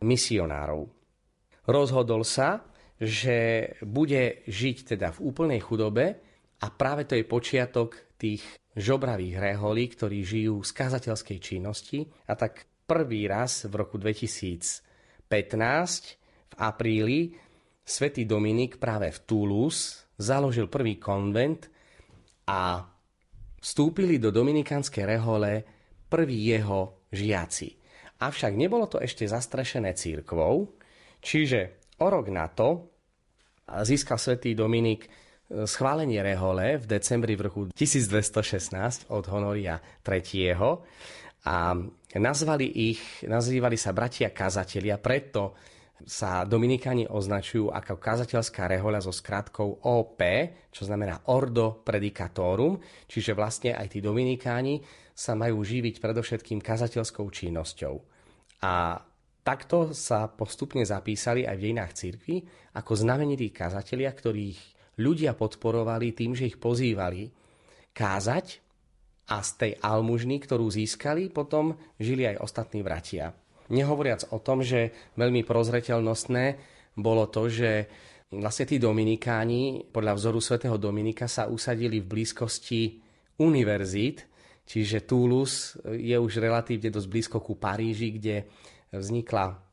[0.00, 0.88] misionárov.
[1.68, 2.64] Rozhodol sa,
[2.96, 6.23] že bude žiť teda v úplnej chudobe,
[6.64, 8.40] a práve to je počiatok tých
[8.72, 12.08] žobravých reholí, ktorí žijú z kazateľskej činnosti.
[12.24, 17.36] A tak prvý raz v roku 2015 v apríli
[17.84, 21.68] svätý Dominik práve v Toulouse založil prvý konvent
[22.48, 22.80] a
[23.60, 25.52] vstúpili do dominikánskej rehole
[26.08, 27.76] prví jeho žiaci.
[28.24, 30.80] Avšak nebolo to ešte zastrešené církvou,
[31.20, 32.88] čiže o rok na to
[33.84, 40.56] získal svätý Dominik schválenie rehole v decembri v roku 1216 od Honoria III.
[41.44, 41.76] A
[42.16, 45.52] nazvali ich, nazývali sa bratia kazatelia, preto
[46.04, 50.20] sa dominikáni označujú ako kazateľská rehoľa so skratkou OP,
[50.68, 54.82] čo znamená Ordo Predicatorum, čiže vlastne aj tí dominikáni
[55.14, 57.94] sa majú živiť predovšetkým kazateľskou činnosťou.
[58.66, 58.98] A
[59.46, 62.36] takto sa postupne zapísali aj v dejinách cirkvi
[62.74, 67.30] ako znamenití kazatelia, ktorých ľudia podporovali tým, že ich pozývali
[67.94, 68.46] kázať
[69.30, 73.32] a z tej almužny, ktorú získali, potom žili aj ostatní bratia.
[73.72, 76.44] Nehovoriac o tom, že veľmi prozreteľnostné
[77.00, 77.88] bolo to, že
[78.28, 83.00] vlastne tí dominikáni podľa vzoru svätého Dominika sa usadili v blízkosti
[83.40, 84.28] univerzít,
[84.68, 88.44] čiže Toulouse je už relatívne dosť blízko ku Paríži, kde
[88.92, 89.63] vznikla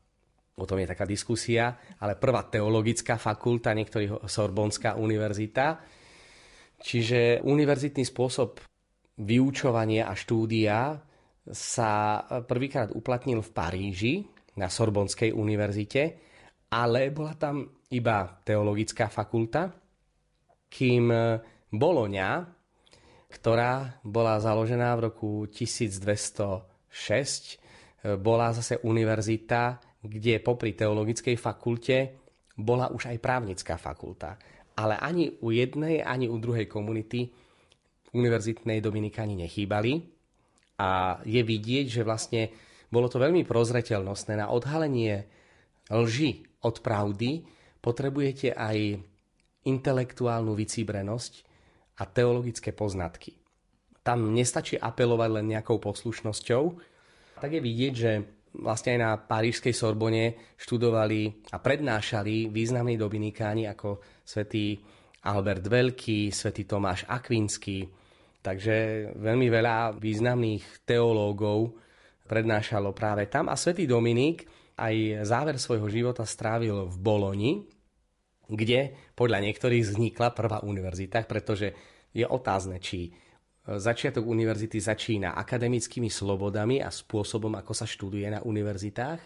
[0.62, 5.82] o tom je taká diskusia, ale prvá teologická fakulta, niektorých Sorbonská univerzita.
[6.78, 8.62] Čiže univerzitný spôsob
[9.18, 10.94] vyučovania a štúdia
[11.50, 14.22] sa prvýkrát uplatnil v Paríži
[14.54, 16.02] na Sorbonskej univerzite,
[16.70, 19.74] ale bola tam iba teologická fakulta,
[20.70, 21.10] kým
[21.72, 22.44] Boloňa,
[23.32, 27.58] ktorá bola založená v roku 1206,
[28.20, 32.18] bola zase univerzita, kde popri teologickej fakulte
[32.58, 34.36] bola už aj právnická fakulta.
[34.74, 37.30] Ale ani u jednej, ani u druhej komunity
[38.12, 40.02] univerzitnej Dominikáni nechýbali.
[40.82, 42.50] A je vidieť, že vlastne
[42.92, 44.36] bolo to veľmi prozreteľnostné.
[44.36, 45.24] Na odhalenie
[45.88, 47.46] lži od pravdy
[47.80, 49.00] potrebujete aj
[49.62, 51.32] intelektuálnu vycíbrenosť
[52.00, 53.38] a teologické poznatky.
[54.02, 56.62] Tam nestačí apelovať len nejakou poslušnosťou.
[57.38, 58.12] Tak je vidieť, že
[58.60, 64.76] vlastne aj na Parížskej Sorbone študovali a prednášali významní dominikáni ako svätý
[65.24, 67.88] Albert Veľký, svätý Tomáš Akvinský.
[68.42, 71.78] Takže veľmi veľa významných teológov
[72.26, 74.44] prednášalo práve tam a svätý Dominik
[74.76, 77.52] aj záver svojho života strávil v Boloni,
[78.50, 81.72] kde podľa niektorých vznikla prvá univerzita, pretože
[82.12, 83.14] je otázne, či
[83.66, 89.20] začiatok univerzity začína akademickými slobodami a spôsobom, ako sa študuje na univerzitách,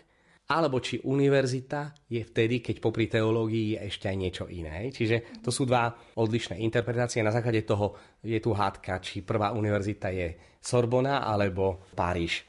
[0.46, 4.94] alebo či univerzita je vtedy, keď popri teológii je ešte aj niečo iné.
[4.94, 7.18] Čiže to sú dva odlišné interpretácie.
[7.18, 12.46] Na základe toho je tu hádka, či prvá univerzita je Sorbona alebo Páriž.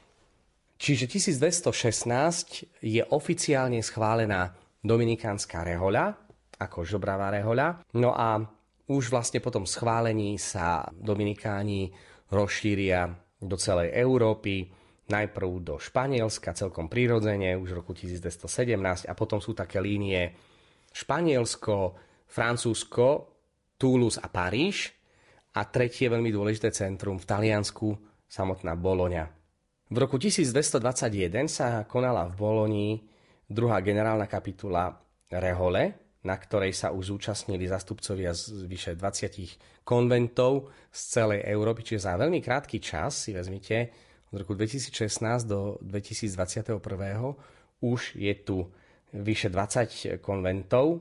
[0.78, 6.14] Čiže 1216 je oficiálne schválená dominikánska rehoľa,
[6.62, 7.82] ako žobravá rehoľa.
[7.98, 8.38] No a
[8.88, 11.92] už vlastne po tom schválení sa Dominikáni
[12.32, 14.68] rozšíria do celej Európy,
[15.08, 20.36] najprv do Španielska celkom prirodzene už v roku 1217 a potom sú také línie
[20.92, 21.96] Španielsko,
[22.28, 23.32] Francúzsko,
[23.80, 24.92] Toulouse a Paríž
[25.56, 27.88] a tretie veľmi dôležité centrum v Taliansku,
[28.28, 29.24] samotná Boloňa.
[29.88, 32.92] V roku 1221 sa konala v Bolonii
[33.48, 34.92] druhá generálna kapitula
[35.32, 42.04] Rehole, na ktorej sa už zúčastnili zastupcovia z vyše 20 konventov z celej Európy, čiže
[42.04, 43.88] za veľmi krátky čas, si vezmite,
[44.28, 46.76] od roku 2016 do 2021
[47.80, 48.68] už je tu
[49.16, 51.00] vyše 20 konventov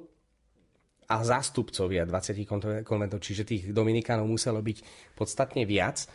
[1.12, 6.08] a zástupcovia 20 konventov, čiže tých Dominikánov muselo byť podstatne viac.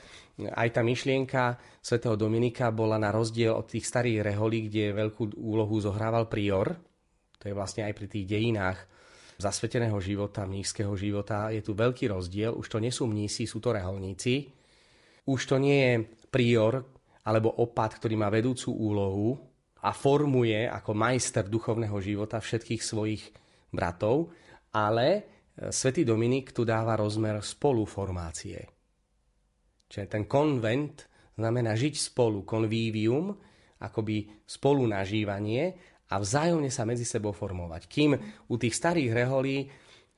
[0.56, 5.76] Aj tá myšlienka svätého Dominika bola na rozdiel od tých starých reholí, kde veľkú úlohu
[5.80, 6.76] zohrával prior,
[7.40, 8.78] to je vlastne aj pri tých dejinách
[9.42, 12.54] zasveteného života, mnížského života, je tu veľký rozdiel.
[12.54, 14.46] Už to nie sú mnísi, sú to reholníci.
[15.26, 15.94] Už to nie je
[16.30, 16.82] prior
[17.26, 19.38] alebo opat, ktorý má vedúcu úlohu
[19.82, 23.22] a formuje ako majster duchovného života všetkých svojich
[23.70, 24.30] bratov,
[24.74, 25.20] ale e,
[25.70, 28.58] svätý Dominik tu dáva rozmer spoluformácie.
[29.86, 31.06] Čiže ten konvent
[31.38, 33.34] znamená žiť spolu, convivium,
[33.82, 37.88] akoby spolu nažívanie a vzájomne sa medzi sebou formovať.
[37.88, 38.12] Kým
[38.52, 39.64] u tých starých reholí,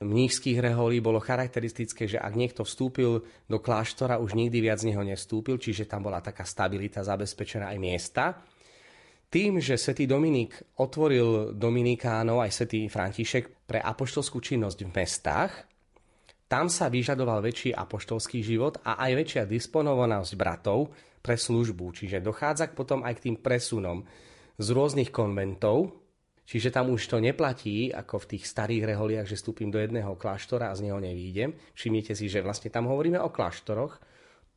[0.03, 5.07] mnížských reholí bolo charakteristické, že ak niekto vstúpil do kláštora, už nikdy viac z neho
[5.07, 8.23] nestúpil, čiže tam bola taká stabilita zabezpečená aj miesta.
[9.31, 15.53] Tým, že svätý Dominik otvoril Dominikánov aj svätý František pre apoštolskú činnosť v mestách,
[16.45, 20.93] tam sa vyžadoval väčší apoštolský život a aj väčšia disponovanosť bratov
[21.25, 24.05] pre službu, čiže dochádza potom aj k tým presunom
[24.55, 25.91] z rôznych konventov,
[26.47, 30.71] čiže tam už to neplatí, ako v tých starých reholiach, že vstúpim do jedného kláštora
[30.71, 31.57] a z neho nevídem.
[31.75, 33.99] Všimnite si, že vlastne tam hovoríme o kláštoroch,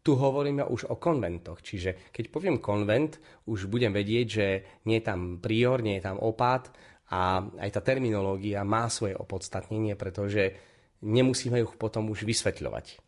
[0.02, 1.60] tu hovoríme už o konventoch.
[1.60, 3.18] Čiže keď poviem konvent,
[3.50, 4.46] už budem vedieť, že
[4.86, 6.70] nie je tam prior, nie je tam opát
[7.10, 10.54] a aj tá terminológia má svoje opodstatnenie, pretože
[11.02, 13.02] nemusíme ju potom už vysvetľovať.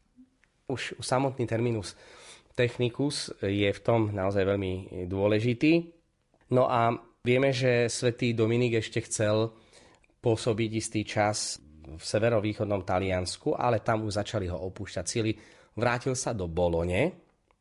[0.70, 1.94] Už samotný terminus
[2.54, 5.99] technicus je v tom naozaj veľmi dôležitý.
[6.50, 6.90] No a
[7.22, 9.54] vieme, že svätý Dominik ešte chcel
[10.20, 15.32] pôsobiť istý čas v severovýchodnom Taliansku, ale tam už začali ho opúšťať sily.
[15.74, 17.12] Vrátil sa do Bolone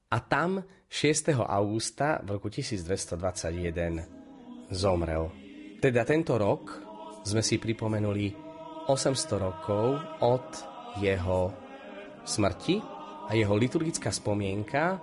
[0.09, 1.37] a tam 6.
[1.37, 5.29] augusta v roku 1221 zomrel.
[5.79, 6.81] Teda tento rok
[7.23, 8.33] sme si pripomenuli
[8.89, 10.47] 800 rokov od
[10.97, 11.53] jeho
[12.25, 12.81] smrti
[13.29, 14.97] a jeho liturgická spomienka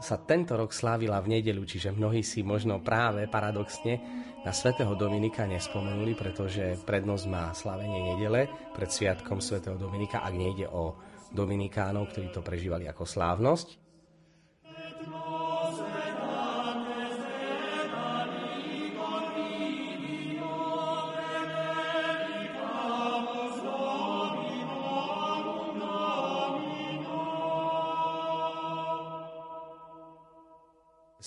[0.00, 4.00] sa tento rok slávila v nedelu, čiže mnohí si možno práve paradoxne
[4.44, 10.68] na svätého Dominika nespomenuli, pretože prednosť má slávenie nedele pred sviatkom svätého Dominika, ak nejde
[10.70, 10.94] o
[11.32, 13.85] Dominikánov, ktorí to prežívali ako slávnosť.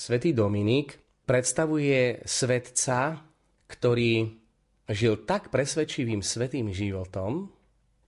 [0.10, 3.30] Svetý Dominik predstavuje svetca,
[3.70, 4.26] ktorý
[4.90, 7.54] žil tak presvedčivým svetým životom,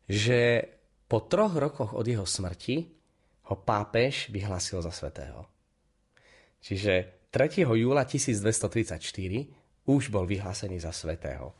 [0.10, 0.66] že
[1.06, 2.90] po troch rokoch od jeho smrti
[3.54, 5.46] ho pápež vyhlásil za svetého.
[6.66, 7.70] Čiže 3.
[7.70, 8.98] júla 1234
[9.86, 11.54] už bol vyhlásený za svetého.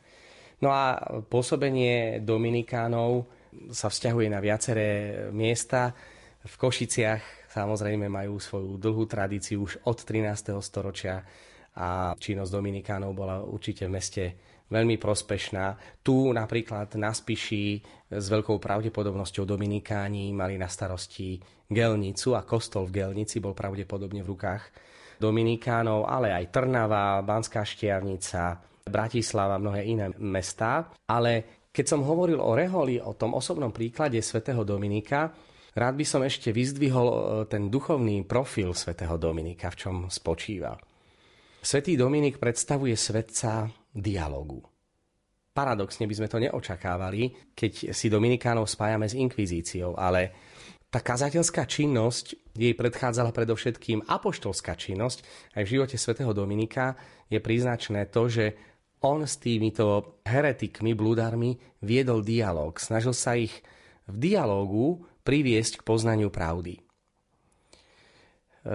[0.58, 3.30] No a pôsobenie Dominikánov
[3.70, 4.90] sa vzťahuje na viaceré
[5.30, 5.94] miesta.
[6.42, 10.56] V Košiciach samozrejme majú svoju dlhú tradíciu už od 13.
[10.64, 11.20] storočia
[11.76, 14.24] a činnosť Dominikánov bola určite v meste
[14.72, 15.76] veľmi prospešná.
[16.00, 21.36] Tu napríklad na Spiši s veľkou pravdepodobnosťou Dominikáni mali na starosti
[21.68, 24.62] Gelnicu a kostol v Gelnici bol pravdepodobne v rukách
[25.20, 28.58] Dominikánov, ale aj Trnava, Banská Štiavnica,
[28.88, 30.88] Bratislava, mnohé iné mestá.
[31.04, 36.20] Ale keď som hovoril o Reholi, o tom osobnom príklade svätého Dominika, Rád by som
[36.20, 37.18] ešte vyzdvihol e,
[37.48, 40.76] ten duchovný profil svätého Dominika, v čom spočíva.
[41.64, 44.60] Svetý Dominik predstavuje svetca dialogu.
[45.52, 50.32] Paradoxne by sme to neočakávali, keď si Dominikánov spájame s inkvizíciou, ale
[50.92, 55.24] tá kazateľská činnosť, jej predchádzala predovšetkým apoštolská činnosť,
[55.56, 56.96] aj v živote svätého Dominika
[57.32, 58.44] je príznačné to, že
[59.00, 62.76] on s týmito heretikmi, blúdarmi viedol dialog.
[62.76, 63.56] Snažil sa ich
[64.04, 66.78] v dialógu priviesť k poznaniu pravdy.
[66.78, 66.82] E,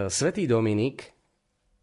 [0.07, 1.11] Svetý Dominik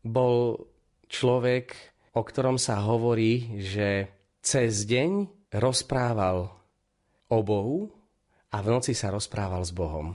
[0.04, 0.68] bol
[1.08, 1.72] človek,
[2.16, 4.08] o ktorom sa hovorí, že
[4.44, 6.52] cez deň rozprával
[7.32, 7.88] o Bohu
[8.52, 10.14] a v noci sa rozprával s Bohom.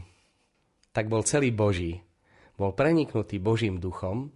[0.94, 2.02] Tak bol celý Boží.
[2.60, 4.36] bol preniknutý Božím duchom.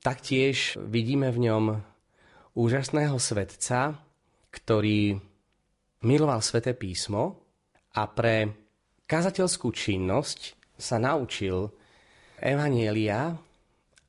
[0.00, 1.64] Taktiež vidíme v ňom
[2.56, 4.00] úžasného svetca,
[4.48, 5.20] ktorý
[6.02, 7.44] miloval sveté písmo
[7.92, 8.67] a pre
[9.08, 10.40] kazateľskú činnosť
[10.76, 11.72] sa naučil
[12.38, 13.34] Evanielia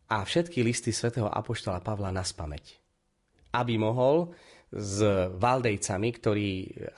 [0.10, 2.66] a všetky listy svätého Apoštola Pavla na spameť.
[3.56, 4.30] Aby mohol
[4.70, 5.02] s
[5.34, 6.50] valdejcami, ktorí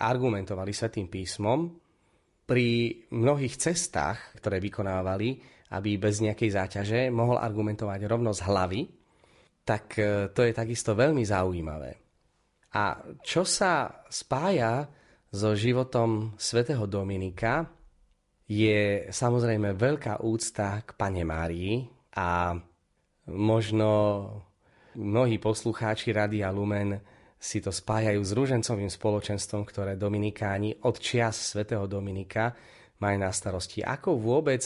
[0.01, 1.71] argumentovali svetým písmom,
[2.51, 5.39] pri mnohých cestách, ktoré vykonávali,
[5.71, 8.81] aby bez nejakej záťaže mohol argumentovať rovno z hlavy,
[9.63, 11.95] tak e, to je takisto veľmi zaujímavé.
[12.75, 14.83] A čo sa spája
[15.31, 17.63] so životom svätého Dominika,
[18.51, 21.87] je samozrejme veľká úcta k Pane Márii
[22.19, 22.51] a
[23.31, 23.89] možno
[24.99, 26.99] mnohí poslucháči Radia Lumen
[27.39, 32.51] si to spájajú s rúžencovým spoločenstvom, ktoré Dominikáni od čias svätého Dominika
[32.99, 33.87] majú na starosti.
[33.87, 34.61] Ako vôbec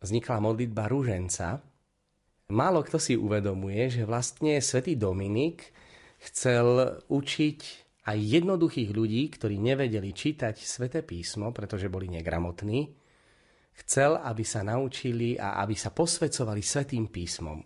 [0.00, 1.60] vznikla modlitba rúženca?
[2.50, 5.70] Málo kto si uvedomuje, že vlastne svätý Dominik
[6.24, 7.60] chcel učiť
[8.10, 12.99] aj jednoduchých ľudí, ktorí nevedeli čítať sväté písmo, pretože boli negramotní,
[13.84, 17.60] chcel, aby sa naučili a aby sa posvedcovali svetým písmom.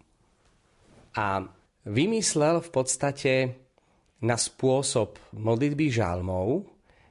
[1.15, 1.43] A
[1.87, 3.33] vymyslel v podstate
[4.25, 6.65] na spôsob modlitby žalmov.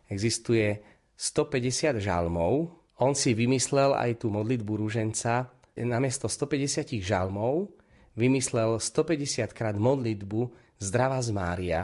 [0.09, 0.81] Existuje
[1.13, 2.73] 150 žalmov.
[2.99, 5.53] On si vymyslel aj tú modlitbu rúženca.
[5.77, 7.69] Namiesto 150 žalmov
[8.13, 11.81] vymyslel 150 krát modlitbu Zdravá z Mária,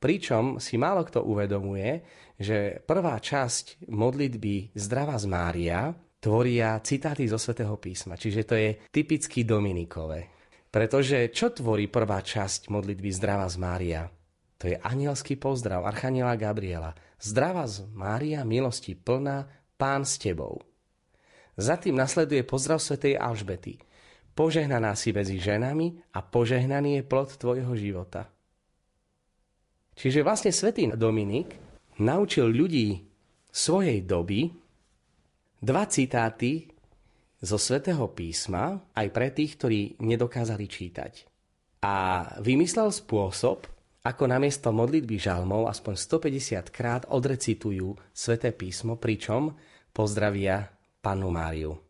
[0.00, 2.02] pričom si málo kto uvedomuje,
[2.40, 8.76] že prvá časť modlitby Zdravá z Mária tvoria citáty zo svätého písma, čiže to je
[8.92, 10.28] typicky Dominikové.
[10.70, 14.02] Pretože čo tvorí prvá časť modlitby Zdravá z Mária?
[14.60, 16.94] To je anielský pozdrav Archaniela Gabriela.
[17.18, 19.48] Zdravá z Mária, milosti plná,
[19.80, 20.60] Pán s tebou.
[21.56, 23.80] Za tým nasleduje pozdrav svätej Alžbety.
[24.36, 28.28] Požehnaná si medzi ženami a požehnaný je plod tvojho života.
[29.96, 31.56] Čiže vlastne svätý Dominik
[31.98, 33.04] naučil ľudí
[33.50, 34.59] svojej doby
[35.60, 36.66] dva citáty
[37.40, 41.12] zo svätého písma aj pre tých, ktorí nedokázali čítať.
[41.84, 43.64] A vymyslel spôsob,
[44.04, 49.56] ako namiesto modlitby žalmov aspoň 150 krát odrecitujú sväté písmo, pričom
[49.92, 50.68] pozdravia
[51.00, 51.89] panu Máriu.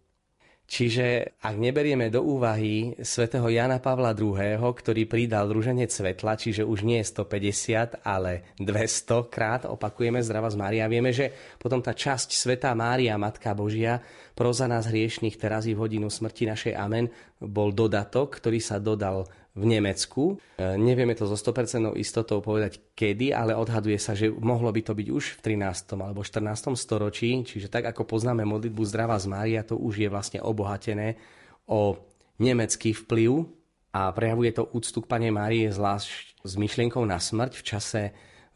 [0.71, 6.87] Čiže ak neberieme do úvahy svätého Jana Pavla II., ktorý pridal druženec svetla, čiže už
[6.87, 12.71] nie 150, ale 200 krát opakujeme zdrava z Mária, vieme, že potom tá časť Svetá
[12.79, 13.99] Mária, Matka Božia,
[14.39, 17.11] proza nás hriešných teraz i v hodinu smrti našej Amen,
[17.43, 19.27] bol dodatok, ktorý sa dodal
[19.61, 20.41] v Nemecku.
[20.57, 24.97] E, nevieme to so 100% istotou povedať kedy, ale odhaduje sa, že mohlo by to
[24.97, 26.01] byť už v 13.
[26.01, 26.73] alebo 14.
[26.81, 31.21] storočí, čiže tak ako poznáme modlitbu Zdravá z Mária, to už je vlastne obohatené
[31.69, 32.01] o
[32.41, 33.45] nemecký vplyv
[33.93, 37.53] a prejavuje to úctu k Pane Márie zvlášť s myšlienkou na smrť.
[37.61, 38.03] V čase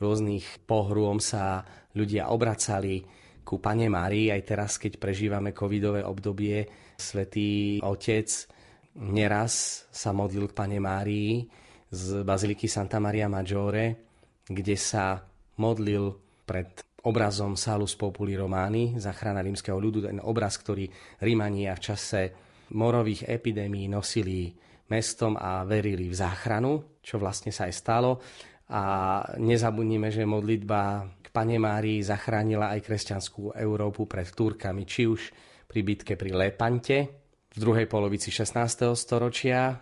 [0.00, 3.05] rôznych pohrôm sa ľudia obracali
[3.44, 6.64] ku Pane Márii, aj teraz, keď prežívame covidové obdobie,
[6.96, 8.30] svätý Otec
[8.99, 11.47] neraz sa modlil k Pane Márii
[11.90, 14.07] z Baziliky Santa Maria Maggiore,
[14.47, 15.18] kde sa
[15.59, 16.14] modlil
[16.47, 20.88] pred obrazom Salus Populi Romani, zachrana rímskeho ľudu, ten obraz, ktorý
[21.20, 22.20] Rímania v čase
[22.72, 24.49] morových epidémií nosili
[24.88, 28.11] mestom a verili v záchranu, čo vlastne sa aj stalo.
[28.72, 28.82] A
[29.36, 35.20] nezabudnime, že modlitba k Pane Márii zachránila aj kresťanskú Európu pred Turkami, či už
[35.68, 37.24] pri bitke pri Lepante,
[37.55, 38.98] v druhej polovici 16.
[38.98, 39.78] storočia,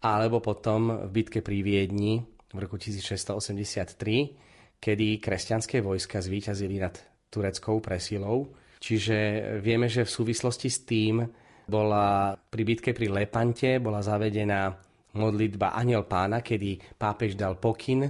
[0.00, 6.96] alebo potom v bitke pri Viedni v roku 1683, kedy kresťanské vojska zvíťazili nad
[7.28, 8.56] tureckou presilou.
[8.82, 9.16] Čiže
[9.62, 11.22] vieme, že v súvislosti s tým
[11.68, 14.74] bola pri bitke pri Lepante bola zavedená
[15.14, 18.08] modlitba Aniel pána, kedy pápež dal pokyn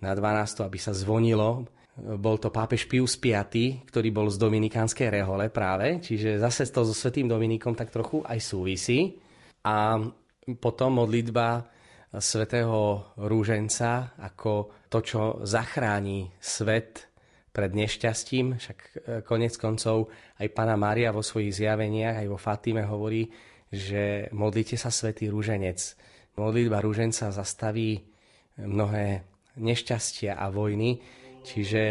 [0.00, 0.64] na 12.
[0.64, 3.30] aby sa zvonilo bol to pápež Pius V,
[3.86, 8.38] ktorý bol z Dominikánskej rehole práve, čiže zase to so Svetým Dominikom tak trochu aj
[8.42, 9.14] súvisí.
[9.62, 10.02] A
[10.58, 11.70] potom modlitba
[12.18, 17.10] svätého Rúženca ako to, čo zachráni svet
[17.54, 18.58] pred nešťastím.
[18.58, 18.90] Však e,
[19.22, 20.10] konec koncov
[20.42, 23.30] aj Pana Mária vo svojich zjaveniach, aj vo Fatime hovorí,
[23.70, 25.78] že modlite sa Svetý Rúženec.
[26.34, 28.02] Modlitba Rúženca zastaví
[28.58, 30.98] mnohé nešťastia a vojny,
[31.44, 31.82] Čiže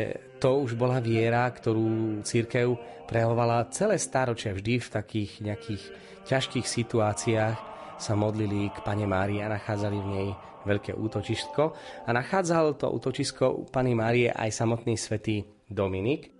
[0.42, 2.74] to už bola viera, ktorú církev
[3.06, 4.52] prejavovala celé stáročia.
[4.52, 5.84] Vždy v takých nejakých
[6.26, 7.58] ťažkých situáciách
[8.02, 10.30] sa modlili k Pane Márii a nachádzali v nej
[10.66, 11.78] veľké útočisko.
[12.04, 16.33] A nachádzal to útočisko u Pany Márie aj samotný svätý Dominik.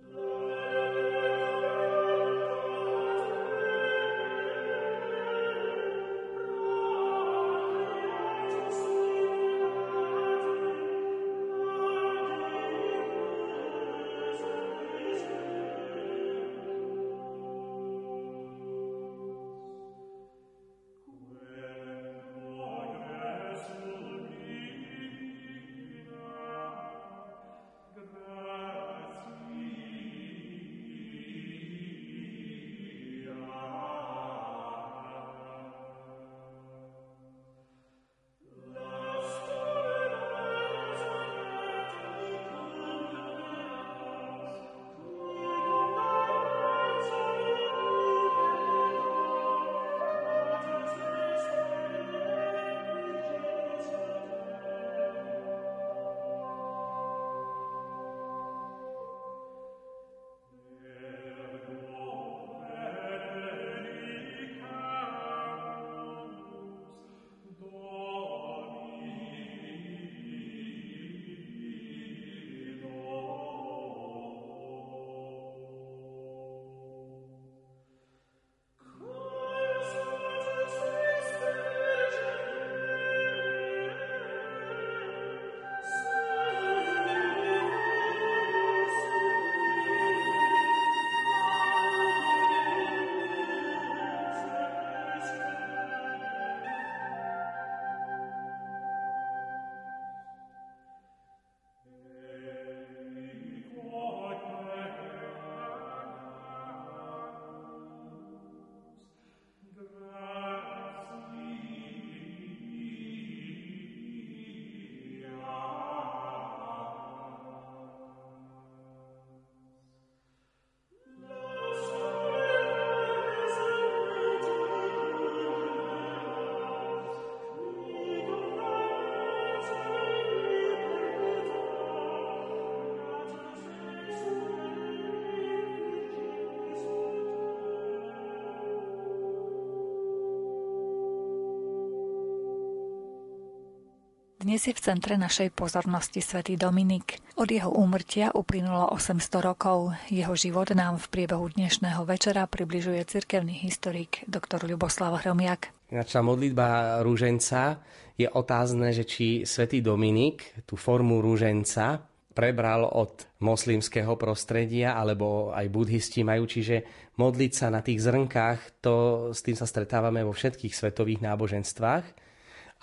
[144.44, 147.16] Dnes je v centre našej pozornosti svätý Dominik.
[147.40, 149.96] Od jeho úmrtia uplynulo 800 rokov.
[150.12, 154.68] Jeho život nám v priebehu dnešného večera približuje cirkevný historik dr.
[154.68, 155.72] Ľuboslav Hromiak.
[155.88, 157.80] Naša modlitba rúženca
[158.20, 162.04] je otázne, že či svätý Dominik tú formu rúženca
[162.36, 166.84] prebral od moslimského prostredia, alebo aj budhisti majú, čiže
[167.16, 168.94] modliť sa na tých zrnkách, to
[169.32, 172.33] s tým sa stretávame vo všetkých svetových náboženstvách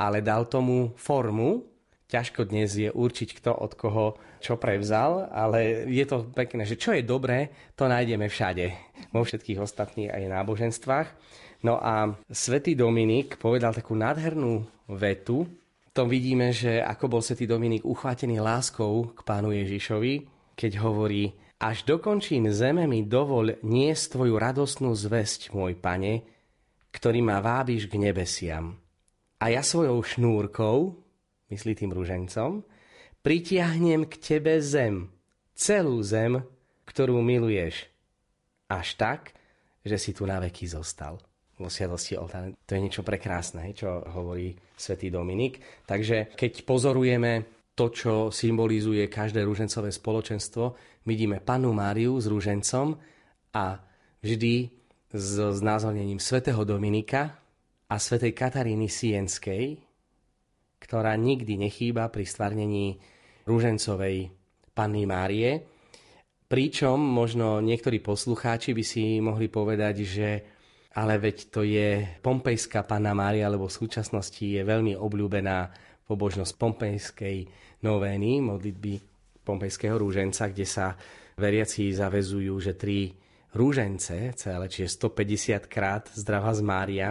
[0.02, 1.70] ale dal tomu formu.
[2.10, 6.98] Ťažko dnes je určiť, kto od koho čo prevzal, ale je to pekné, že čo
[6.98, 8.74] je dobré, to nájdeme všade,
[9.14, 11.08] vo všetkých ostatných aj náboženstvách.
[11.62, 15.46] No a svätý Dominik povedal takú nádhernú vetu,
[15.94, 20.26] tom vidíme, že ako bol svätý Dominik uchvátený láskou k pánu Ježišovi,
[20.58, 26.26] keď hovorí, až dokončím zeme mi dovol niesť tvoju radostnú zväzť, môj pane,
[26.90, 28.81] ktorý ma vábiš k nebesiam.
[29.42, 30.94] A ja svojou šnúrkou,
[31.50, 32.62] myslí tým ružencom,
[33.26, 35.10] pritiahnem k tebe zem,
[35.58, 36.46] celú zem,
[36.86, 37.90] ktorú miluješ.
[38.70, 39.34] Až tak,
[39.82, 41.18] že si tu na veky zostal.
[41.58, 42.54] Vo sviatosti oltára.
[42.54, 45.86] To je niečo prekrásne, čo hovorí svätý Dominik.
[45.90, 52.94] Takže keď pozorujeme to, čo symbolizuje každé rúžencové spoločenstvo, vidíme panu Máriu s rúžencom
[53.58, 53.66] a
[54.22, 54.70] vždy
[55.12, 57.41] s znázornením svätého Dominika,
[57.92, 59.76] a svätej Kataríny Sienskej,
[60.80, 62.96] ktorá nikdy nechýba pri stvarnení
[63.44, 64.32] rúžencovej
[64.72, 65.68] Panny Márie.
[66.48, 70.30] Pričom možno niektorí poslucháči by si mohli povedať, že
[70.96, 75.72] ale veď to je Pompejská Panna Mária, lebo v súčasnosti je veľmi obľúbená
[76.04, 77.38] pobožnosť Pompejskej
[77.84, 78.94] novény, modlitby
[79.44, 80.96] Pompejského rúženca, kde sa
[81.40, 83.16] veriaci zavezujú, že tri
[83.56, 87.10] rúžence, celé, čiže 150 krát zdravá z Mária,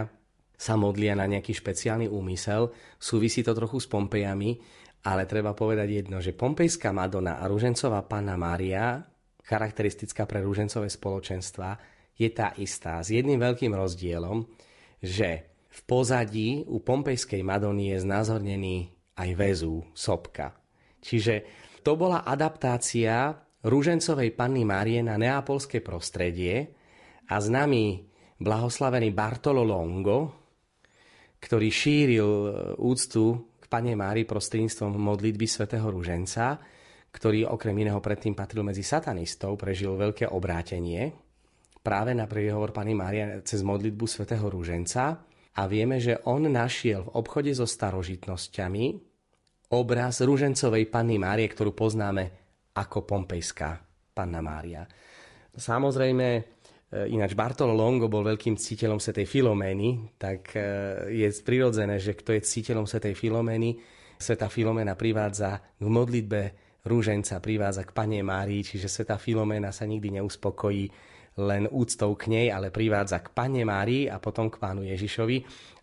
[0.61, 2.69] sa modlia na nejaký špeciálny úmysel.
[3.01, 4.61] Súvisí to trochu s Pompejami,
[5.09, 9.01] ale treba povedať jedno, že Pompejská Madonna a Rúžencová Panna Mária,
[9.41, 11.81] charakteristická pre rúžencové spoločenstva,
[12.13, 13.01] je tá istá.
[13.01, 14.45] S jedným veľkým rozdielom,
[15.01, 18.77] že v pozadí u Pompejskej Madony je znázornený
[19.17, 20.53] aj väzu, sopka.
[21.01, 21.41] Čiže
[21.81, 23.33] to bola adaptácia
[23.65, 26.77] rúžencovej Panny Márie na neapolské prostredie
[27.25, 28.05] a známy
[28.37, 30.40] blahoslavený Bartolo Longo,
[31.41, 36.61] ktorý šíril e, úctu k Pane Mári prostredníctvom modlitby svätého Ruženca,
[37.11, 41.11] ktorý okrem iného predtým patril medzi satanistov, prežil veľké obrátenie
[41.81, 47.13] práve na hovor Pani Mária cez modlitbu svätého Rúženca a vieme, že on našiel v
[47.19, 48.85] obchode so starožitnosťami
[49.73, 52.23] obraz Rúžencovej Panny Márie, ktorú poznáme
[52.77, 53.81] ako Pompejská
[54.15, 54.87] Panna Mária.
[55.51, 56.60] Samozrejme,
[56.91, 60.61] ináč Bartolo Longo bol veľkým ctiteľom Svetej Filomény, tak e,
[61.23, 63.79] je prirodzené, že kto je ctiteľom Svetej Filomény,
[64.21, 66.41] Sveta Filomena privádza k modlitbe
[66.85, 70.85] rúženca, privádza k Pane Márii, čiže Sveta Filoména sa nikdy neuspokojí
[71.41, 75.37] len úctou k nej, ale privádza k Pane Márii a potom k Pánu Ježišovi.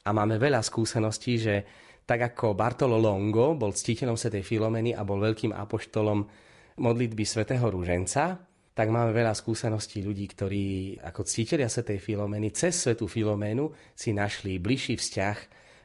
[0.06, 1.54] A máme veľa skúseností, že
[2.06, 6.22] tak ako Bartolo Longo bol ctiteľom Svetej Filomeny a bol veľkým apoštolom
[6.78, 8.47] modlitby Svetého rúženca,
[8.78, 10.66] tak máme veľa skúseností ľudí, ktorí
[11.02, 15.36] ako cítelia tej Filomeny cez Svetu Filoménu si našli bližší vzťah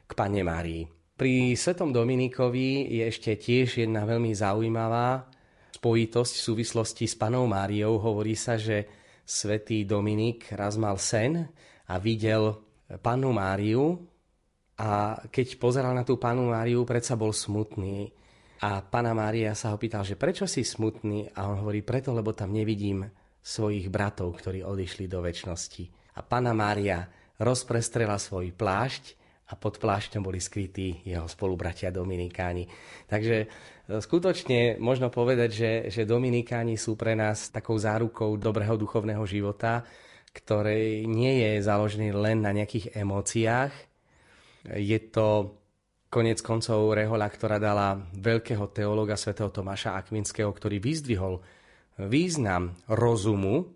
[0.06, 0.86] k Pane Márii.
[1.18, 5.26] Pri Svetom Dominikovi je ešte tiež jedna veľmi zaujímavá
[5.74, 7.98] spojitosť v súvislosti s Panou Máriou.
[7.98, 8.86] Hovorí sa, že
[9.26, 11.50] svätý Dominik raz mal sen
[11.90, 12.62] a videl
[13.02, 14.06] Panu Máriu
[14.78, 18.14] a keď pozeral na tú Panu Máriu, predsa bol smutný
[18.64, 21.28] a pána Mária sa ho pýtal, že prečo si smutný?
[21.36, 23.04] A on hovorí, preto, lebo tam nevidím
[23.44, 26.16] svojich bratov, ktorí odišli do väčšnosti.
[26.16, 27.04] A pána Mária
[27.36, 29.20] rozprestrela svoj plášť
[29.52, 32.64] a pod plášťom boli skrytí jeho spolubratia Dominikáni.
[33.04, 33.46] Takže e,
[34.00, 39.84] skutočne možno povedať, že, že Dominikáni sú pre nás takou zárukou dobrého duchovného života,
[40.32, 43.76] ktorý nie je založený len na nejakých emóciách.
[44.72, 45.60] Je to
[46.14, 51.42] konec koncov Rehoľa, ktorá dala veľkého teológa svätého Tomáša Akvinského, ktorý vyzdvihol
[52.06, 53.74] význam rozumu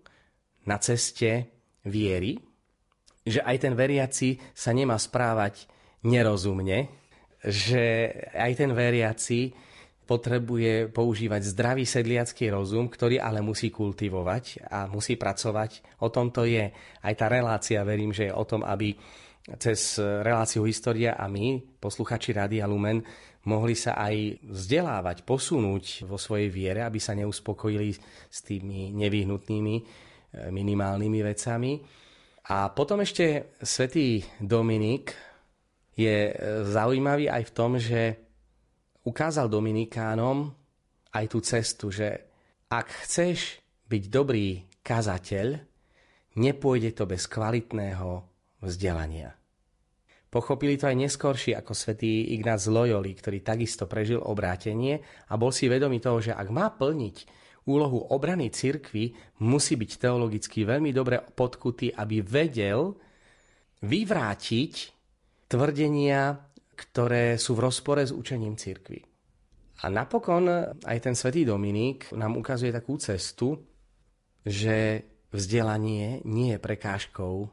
[0.63, 1.51] na ceste
[1.83, 2.39] viery,
[3.27, 5.67] že aj ten veriaci sa nemá správať
[6.07, 6.87] nerozumne,
[7.43, 9.51] že aj ten veriaci
[10.07, 16.01] potrebuje používať zdravý sedliacký rozum, ktorý ale musí kultivovať a musí pracovať.
[16.07, 16.71] O tom to je.
[17.03, 18.97] Aj tá relácia, verím, že je o tom, aby
[19.57, 23.01] cez reláciu História a my, posluchači Rádia Lumen,
[23.49, 27.97] mohli sa aj vzdelávať, posunúť vo svojej viere, aby sa neuspokojili
[28.29, 29.83] s tými nevyhnutnými e,
[30.53, 31.73] minimálnymi vecami.
[32.53, 35.17] A potom ešte svätý Dominik
[35.97, 36.33] je e,
[36.69, 38.03] zaujímavý aj v tom, že
[39.09, 40.53] ukázal Dominikánom
[41.17, 42.29] aj tú cestu, že
[42.69, 45.57] ak chceš byť dobrý kazateľ,
[46.37, 48.09] nepôjde to bez kvalitného
[48.61, 49.38] vzdelania.
[50.29, 55.01] Pochopili to aj neskorší ako svätý Ignác Loyoli, ktorý takisto prežil obrátenie
[55.33, 57.17] a bol si vedomý toho, že ak má plniť
[57.65, 62.97] úlohu obrany cirkvy, musí byť teologicky veľmi dobre podkutý, aby vedel
[63.81, 64.73] vyvrátiť
[65.49, 66.37] tvrdenia,
[66.77, 69.01] ktoré sú v rozpore s učením cirkvy.
[69.79, 70.45] A napokon
[70.83, 73.57] aj ten svätý Dominik nám ukazuje takú cestu,
[74.43, 77.47] že vzdelanie nie je prekážkou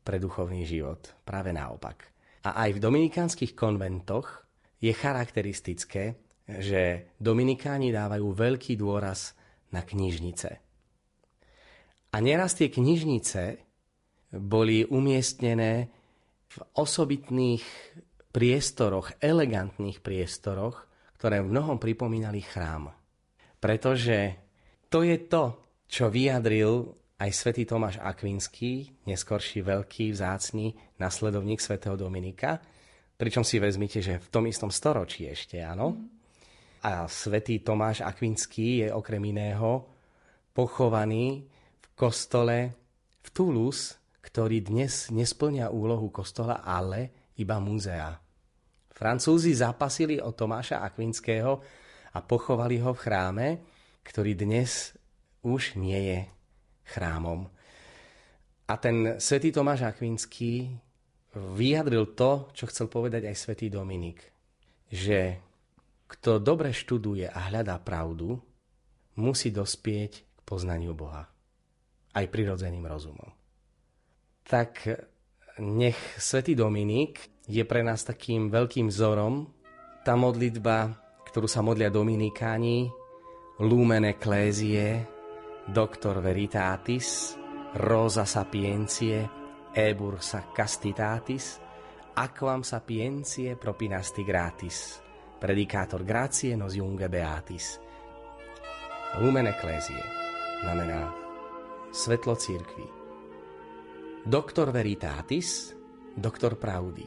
[0.00, 1.12] pre duchovný život.
[1.28, 2.07] Práve naopak.
[2.46, 4.46] A aj v dominikánskych konventoch
[4.78, 9.34] je charakteristické, že dominikáni dávajú veľký dôraz
[9.74, 10.50] na knižnice.
[12.08, 13.60] A neraz tie knižnice
[14.32, 15.92] boli umiestnené
[16.48, 17.64] v osobitných
[18.32, 20.88] priestoroch, elegantných priestoroch,
[21.20, 22.88] ktoré v mnohom pripomínali chrám.
[23.58, 24.38] Pretože
[24.88, 25.44] to je to,
[25.84, 30.70] čo vyjadril aj svätý Tomáš Akvinský, neskorší veľký, vzácný
[31.02, 32.62] nasledovník svätého Dominika,
[33.18, 35.98] pričom si vezmite, že v tom istom storočí ešte, áno.
[36.86, 39.82] A svätý Tomáš Akvinský je okrem iného
[40.54, 41.42] pochovaný
[41.82, 42.78] v kostole
[43.18, 48.14] v Toulouse, ktorý dnes nesplňa úlohu kostola, ale iba múzea.
[48.94, 51.58] Francúzi zapasili o Tomáša Akvinského
[52.14, 53.48] a pochovali ho v chráme,
[54.06, 54.94] ktorý dnes
[55.42, 56.37] už nie je
[56.88, 57.44] chrámom.
[58.68, 60.76] A ten svätý Tomáš Akvinský
[61.36, 64.20] vyjadril to, čo chcel povedať aj svätý Dominik,
[64.88, 65.40] že
[66.08, 68.40] kto dobre študuje a hľadá pravdu,
[69.20, 71.28] musí dospieť k poznaniu Boha.
[72.16, 73.28] Aj prirodzeným rozumom.
[74.48, 74.88] Tak
[75.60, 79.52] nech svätý Dominik je pre nás takým veľkým vzorom.
[80.04, 80.96] Tá modlitba,
[81.28, 82.88] ktorú sa modlia Dominikáni,
[83.60, 85.17] Lumen Ecclesiae,
[85.68, 87.36] Doctor Veritatis,
[87.74, 89.28] Rosa Sapientie,
[89.74, 91.60] Ebursa Castitatis,
[92.14, 95.02] Aquam Sapientie propinasti gratis,
[95.38, 97.78] Predicator grazie nos junge beatis.
[99.20, 100.02] Lumen Ecclesiae
[100.64, 101.12] znamená
[101.92, 102.88] svetlo církvy.
[104.24, 105.76] Doktor Veritatis,
[106.16, 107.04] doktor pravdy.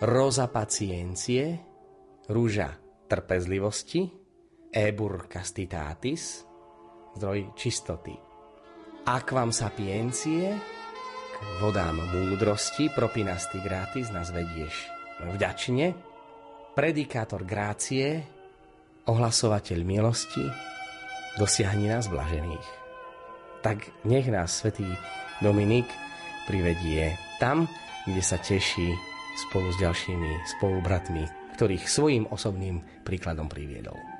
[0.00, 1.60] Rosa Paciencie,
[2.32, 4.08] rúža trpezlivosti,
[4.72, 6.55] Ebur Castitatis,
[7.16, 8.12] zdroj čistoty.
[9.08, 10.52] Aquam sapiencie,
[11.32, 14.92] k vodám múdrosti, propinasti gratis nás vedieš
[15.24, 15.96] vďačne,
[16.76, 18.20] predikátor grácie,
[19.08, 20.44] ohlasovateľ milosti,
[21.40, 22.68] dosiahni nás blažených.
[23.64, 24.86] Tak nech nás svätý
[25.40, 25.88] Dominik
[26.48, 27.68] privedie tam,
[28.08, 28.92] kde sa teší
[29.36, 31.24] spolu s ďalšími spolubratmi,
[31.56, 34.15] ktorých svojim osobným príkladom priviedol.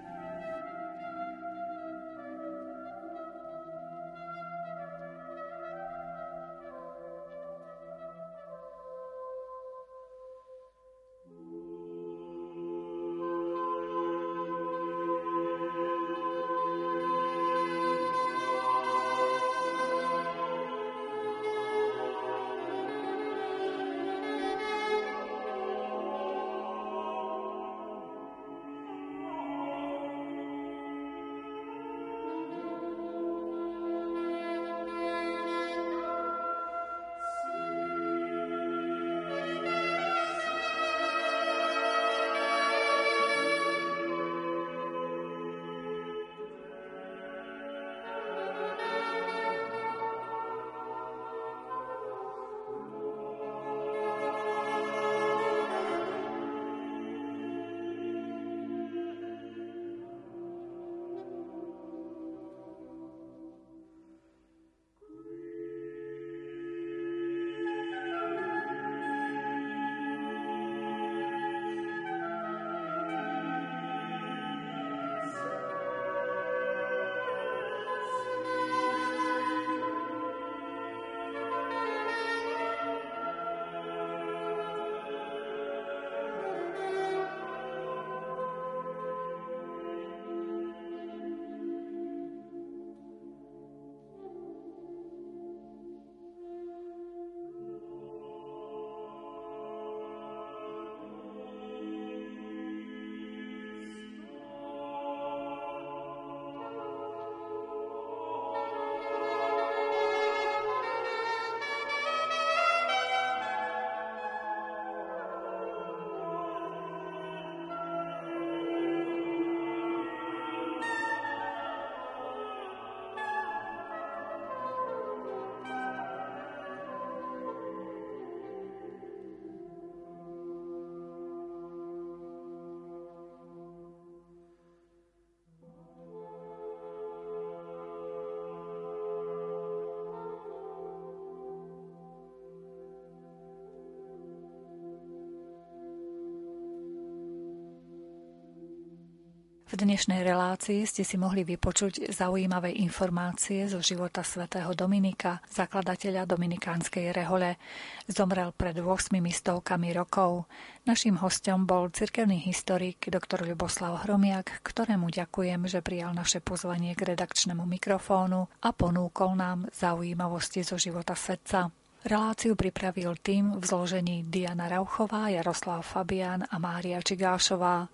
[149.67, 157.11] V dnešnej relácii ste si mohli vypočuť zaujímavé informácie zo života svätého Dominika, zakladateľa Dominikánskej
[157.11, 157.59] rehole.
[158.07, 160.47] Zomrel pred 8 stovkami rokov.
[160.87, 163.43] Naším hostom bol cirkevný historik dr.
[163.43, 170.62] Ľuboslav Hromiak, ktorému ďakujem, že prijal naše pozvanie k redakčnému mikrofónu a ponúkol nám zaujímavosti
[170.62, 171.86] zo života svetca.
[172.07, 177.91] Reláciu pripravil tým v zložení Diana Rauchová, Jaroslav Fabian a Mária Čigášová.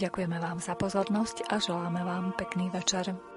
[0.00, 3.29] Ďakujeme vám za pozornosť a želáme vám pekný večer.